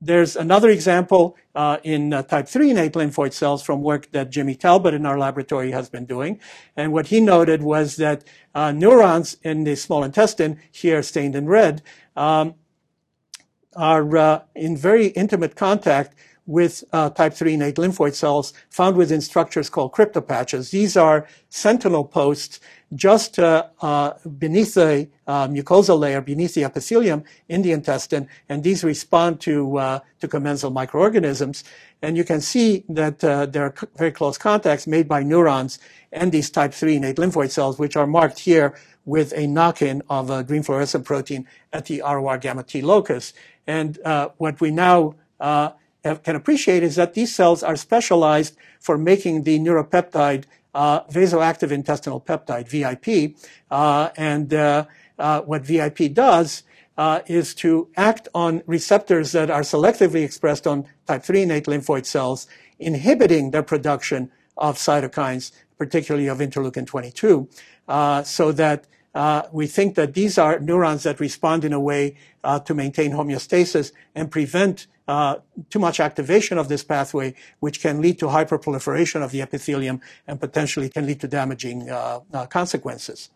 There's 0.01 0.37
another 0.37 0.71
example 0.71 1.37
uh, 1.57 1.79
in 1.83 2.13
uh, 2.13 2.23
type 2.23 2.47
3 2.47 2.71
innate 2.71 2.93
lymphoid 2.93 3.33
cells 3.33 3.63
from 3.63 3.83
work 3.83 4.13
that 4.13 4.31
Jhimmy 4.31 4.59
Talbot 4.59 4.95
in 4.95 5.05
our 5.05 5.19
laboratory 5.19 5.73
has 5.73 5.89
been 5.89 6.05
doing. 6.05 6.41
And 6.77 6.93
what 6.93 7.09
he 7.09 7.21
noted 7.21 7.63
was 7.63 7.97
that 7.97 8.23
uh, 8.55 8.71
neurons 8.71 9.37
in 9.43 9.65
the 9.65 9.75
small 9.75 10.05
intestine, 10.05 10.61
here 10.71 11.03
stained 11.03 11.35
in 11.35 11.47
red, 11.47 11.83
um, 12.15 12.55
are 13.75 14.17
uh, 14.17 14.43
in 14.55 14.77
very 14.77 15.09
intimate 15.09 15.57
contact 15.57 16.15
with 16.49 16.83
uh, 16.95 17.11
type 17.11 17.35
3 17.35 17.55
innate 17.55 17.77
lymphoid 17.77 18.15
cells 18.15 18.55
found 18.71 18.97
within 18.97 19.21
structures 19.21 19.69
called 19.69 19.93
cryptopatches. 19.93 20.71
These 20.71 20.97
are 20.97 21.29
sentinel 21.51 22.05
posts 22.05 22.59
just 22.95 23.39
uh, 23.39 23.67
uh, 23.83 24.15
beneath 24.39 24.73
the 24.73 25.09
uh, 25.27 25.47
mucosal 25.47 25.99
layer, 25.99 26.23
beneath 26.23 26.55
the 26.55 26.65
epithelium 26.65 27.23
in 27.51 27.61
the 27.61 27.73
intestine, 27.73 28.27
and 28.49 28.65
these 28.65 28.83
respond 28.83 29.41
to, 29.43 29.77
uh, 29.77 30.01
to 30.21 30.27
commensal 30.27 30.71
microorganisms. 30.71 31.65
And 32.01 32.17
you 32.17 32.25
can 32.25 32.41
see 32.41 32.85
that 32.89 33.23
uh, 33.23 33.45
there 33.45 33.65
are 33.65 33.75
very 33.97 34.11
close 34.11 34.39
contacts 34.39 34.87
made 34.87 35.07
by 35.07 35.23
neurons 35.23 35.79
and 36.13 36.33
these 36.33 36.49
type 36.49 36.73
3 36.73 36.97
innate 36.97 37.17
lymphoid 37.17 37.51
cells, 37.51 37.79
which 37.79 37.95
are 37.95 38.07
marked 38.07 38.39
here 38.39 38.75
with 39.05 39.35
a 39.37 39.47
knock-in 39.47 40.03
of 40.09 40.31
a 40.31 40.43
green 40.43 40.63
fluorescent 40.63 41.05
protein 41.05 41.47
at 41.75 41.85
the 41.85 42.01
ROR 42.01 42.39
gamma 42.39 42.63
T 42.63 42.81
locus. 42.81 43.35
And 43.67 43.99
what 44.39 44.63
we 44.63 44.71
now 44.71 45.15
can 46.03 46.37
appreciate 46.37 46.83
is 46.83 46.97
that 46.97 47.15
these 47.15 47.35
cells 47.35 47.63
are 47.63 47.77
specialized 47.77 48.57
for 48.81 48.97
making 48.97 49.43
the 49.43 49.59
neuropeptide 49.59 50.45
uh, 50.75 51.05
vasoactive 51.05 51.71
intestinal 51.71 52.21
peptide, 52.21 52.69
VIP. 52.69 53.37
Uh, 53.71 54.11
and 54.17 54.55
uh, 54.55 54.87
uh 55.19 55.41
what 55.43 55.63
VIP 55.63 56.13
does 56.13 56.63
uh, 56.99 57.21
is 57.27 57.55
to 57.55 57.89
act 57.97 58.29
on 58.35 58.63
receptors 58.67 59.33
that 59.33 59.51
are 59.51 59.63
selectively 59.63 60.25
expressed 60.25 60.67
on 60.67 60.85
type 61.07 61.23
3 61.23 61.43
innate 61.43 61.65
lymphoid 61.67 62.05
cells, 62.05 62.47
inhibiting 62.79 63.53
their 63.53 63.63
production 63.63 64.31
of 64.57 64.77
cytokines, 64.77 65.53
particularly 65.79 66.27
of 66.27 66.39
interleukin 66.39 66.87
22, 66.87 67.49
uh, 67.87 68.23
so 68.25 68.51
that 68.53 68.87
uh, 69.15 69.43
we 69.53 69.67
think 69.67 69.95
that 69.95 70.15
these 70.15 70.37
are 70.37 70.59
neurons 70.59 71.05
that 71.05 71.21
respond 71.21 71.65
in 71.65 71.73
a 71.73 71.81
way 71.81 72.17
uh, 72.45 72.59
to 72.59 72.75
maintain 72.75 73.13
homeostasis 73.13 73.93
and 74.15 74.31
prevent 74.31 74.87
uh, 75.09 75.37
too 75.71 75.79
much 75.79 75.99
activation 75.99 76.59
of 76.59 76.69
this 76.69 76.85
pathway, 76.85 77.35
which 77.61 77.81
can 77.81 78.01
lead 78.01 78.19
to 78.19 78.27
hyperproliferation 78.27 79.23
of 79.23 79.33
the 79.33 79.41
epithelium 79.41 80.01
and 80.27 80.39
potentially 80.39 80.89
can 80.89 81.07
lead 81.07 81.19
to 81.21 81.27
damaging 81.27 81.91
uh, 81.91 82.21
uh, 82.33 82.47
consequences. 82.47 83.31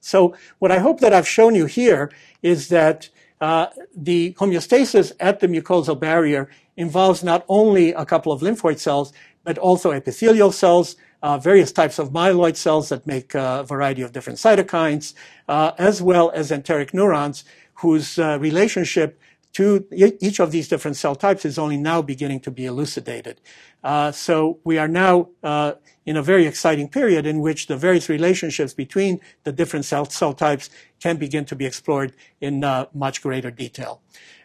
So 0.00 0.34
what 0.58 0.72
I 0.72 0.78
hope 0.78 1.00
that 1.00 1.14
I've 1.14 1.28
shown 1.28 1.54
you 1.54 1.66
here 1.66 2.10
is 2.42 2.68
that 2.68 3.08
uh, 3.40 3.66
the 3.96 4.34
homeostasis 4.34 5.12
at 5.20 5.38
the 5.40 5.46
mucosal 5.46 5.98
barrier 5.98 6.50
involves 6.76 7.22
not 7.22 7.44
only 7.48 7.92
a 7.92 8.04
couple 8.04 8.32
of 8.32 8.40
lymphoid 8.40 8.78
cells, 8.78 9.12
but 9.44 9.56
also 9.58 9.92
epithelial 9.92 10.52
cells, 10.52 10.96
uh, 11.22 11.38
various 11.38 11.72
types 11.72 11.98
of 11.98 12.10
myeloid 12.10 12.56
cells 12.56 12.88
that 12.88 13.06
make 13.06 13.34
a 13.34 13.64
variety 13.66 14.02
of 14.02 14.12
different 14.12 14.38
cytokines, 14.38 15.14
uh, 15.48 15.72
as 15.78 16.02
well 16.02 16.30
as 16.30 16.50
enteric 16.50 16.92
neurons 16.92 17.44
whose 17.74 18.18
uh, 18.18 18.36
relationship 18.40 19.20
to 19.52 19.86
each 19.92 20.40
of 20.40 20.52
these 20.52 20.68
different 20.68 20.96
cell 20.96 21.16
types 21.16 21.44
is 21.44 21.58
only 21.58 21.76
now 21.76 22.02
beginning 22.02 22.40
to 22.40 22.50
be 22.50 22.64
elucidated. 22.64 23.40
Uh, 23.82 24.12
so 24.12 24.58
we 24.64 24.78
are 24.78 24.88
now 24.88 25.28
uh, 25.42 25.72
in 26.04 26.16
a 26.16 26.22
very 26.22 26.46
exciting 26.46 26.88
period 26.88 27.26
in 27.26 27.40
which 27.40 27.66
the 27.66 27.76
various 27.76 28.08
relationships 28.08 28.74
between 28.74 29.20
the 29.44 29.52
different 29.52 29.84
cell, 29.84 30.04
cell 30.04 30.32
types 30.32 30.70
can 31.00 31.16
begin 31.16 31.44
to 31.44 31.56
be 31.56 31.64
explored 31.64 32.12
in 32.40 32.64
uh, 32.64 32.86
much 32.94 33.22
greater 33.22 33.50
detail. 33.50 34.00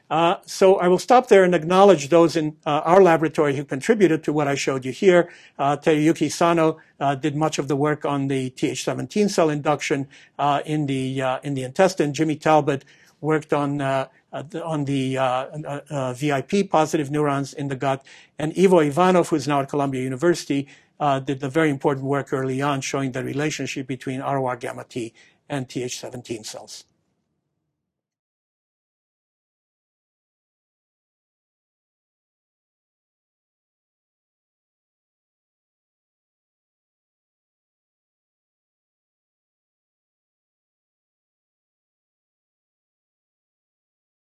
Uh, 0.10 0.38
so 0.46 0.76
I 0.76 0.88
will 0.88 1.00
stop 1.00 1.28
there 1.28 1.44
and 1.44 1.56
acknowledge 1.56 2.10
those 2.10 2.36
in 2.36 2.56
uh, 2.66 2.82
our 2.86 3.02
laboratory 3.02 3.56
who 3.56 3.64
contributed 3.64 4.24
to 4.26 4.34
what 4.34 4.48
I 4.48 4.54
showed 4.54 4.86
you 4.86 4.92
here. 4.92 5.32
Uh, 5.58 5.78
Teruyuki 5.78 6.32
Sano 6.32 6.78
did 7.20 7.36
much 7.36 7.58
of 7.58 7.68
the 7.68 7.76
work 7.76 8.06
on 8.06 8.28
the 8.28 8.52
Th17 8.52 9.30
cell 9.30 9.50
induction 9.50 10.08
in 10.66 10.86
the 10.86 11.40
in 11.44 11.56
the 11.56 11.64
intestine. 11.64 12.14
Jhimmy 12.14 12.40
Talbot 12.40 12.86
worked 13.22 13.54
on 13.54 13.82
Uh, 14.34 14.44
on 14.64 14.86
the 14.86 15.16
uh, 15.16 15.24
uh, 15.92 16.12
VIP 16.14 16.68
positive 16.68 17.12
neurons 17.12 17.54
in 17.54 17.68
the 17.68 17.76
gut, 17.76 18.04
and 18.40 18.52
Ivo 18.58 18.80
Ivanov, 18.80 19.30
who's 19.30 19.48
now 19.48 19.62
at 19.62 19.70
Columbia 19.70 20.02
University, 20.02 20.68
did 21.26 21.40
the 21.40 21.50
very 21.50 21.70
important 21.70 22.08
work 22.08 22.34
early 22.34 22.60
on 22.60 22.82
showing 22.82 23.12
the 23.12 23.24
relationship 23.24 23.86
between 23.86 24.22
ROR 24.22 24.56
gamma 24.56 24.86
T 24.86 25.14
and 25.48 25.70
Th17 25.70 26.46
cells. 26.46 26.86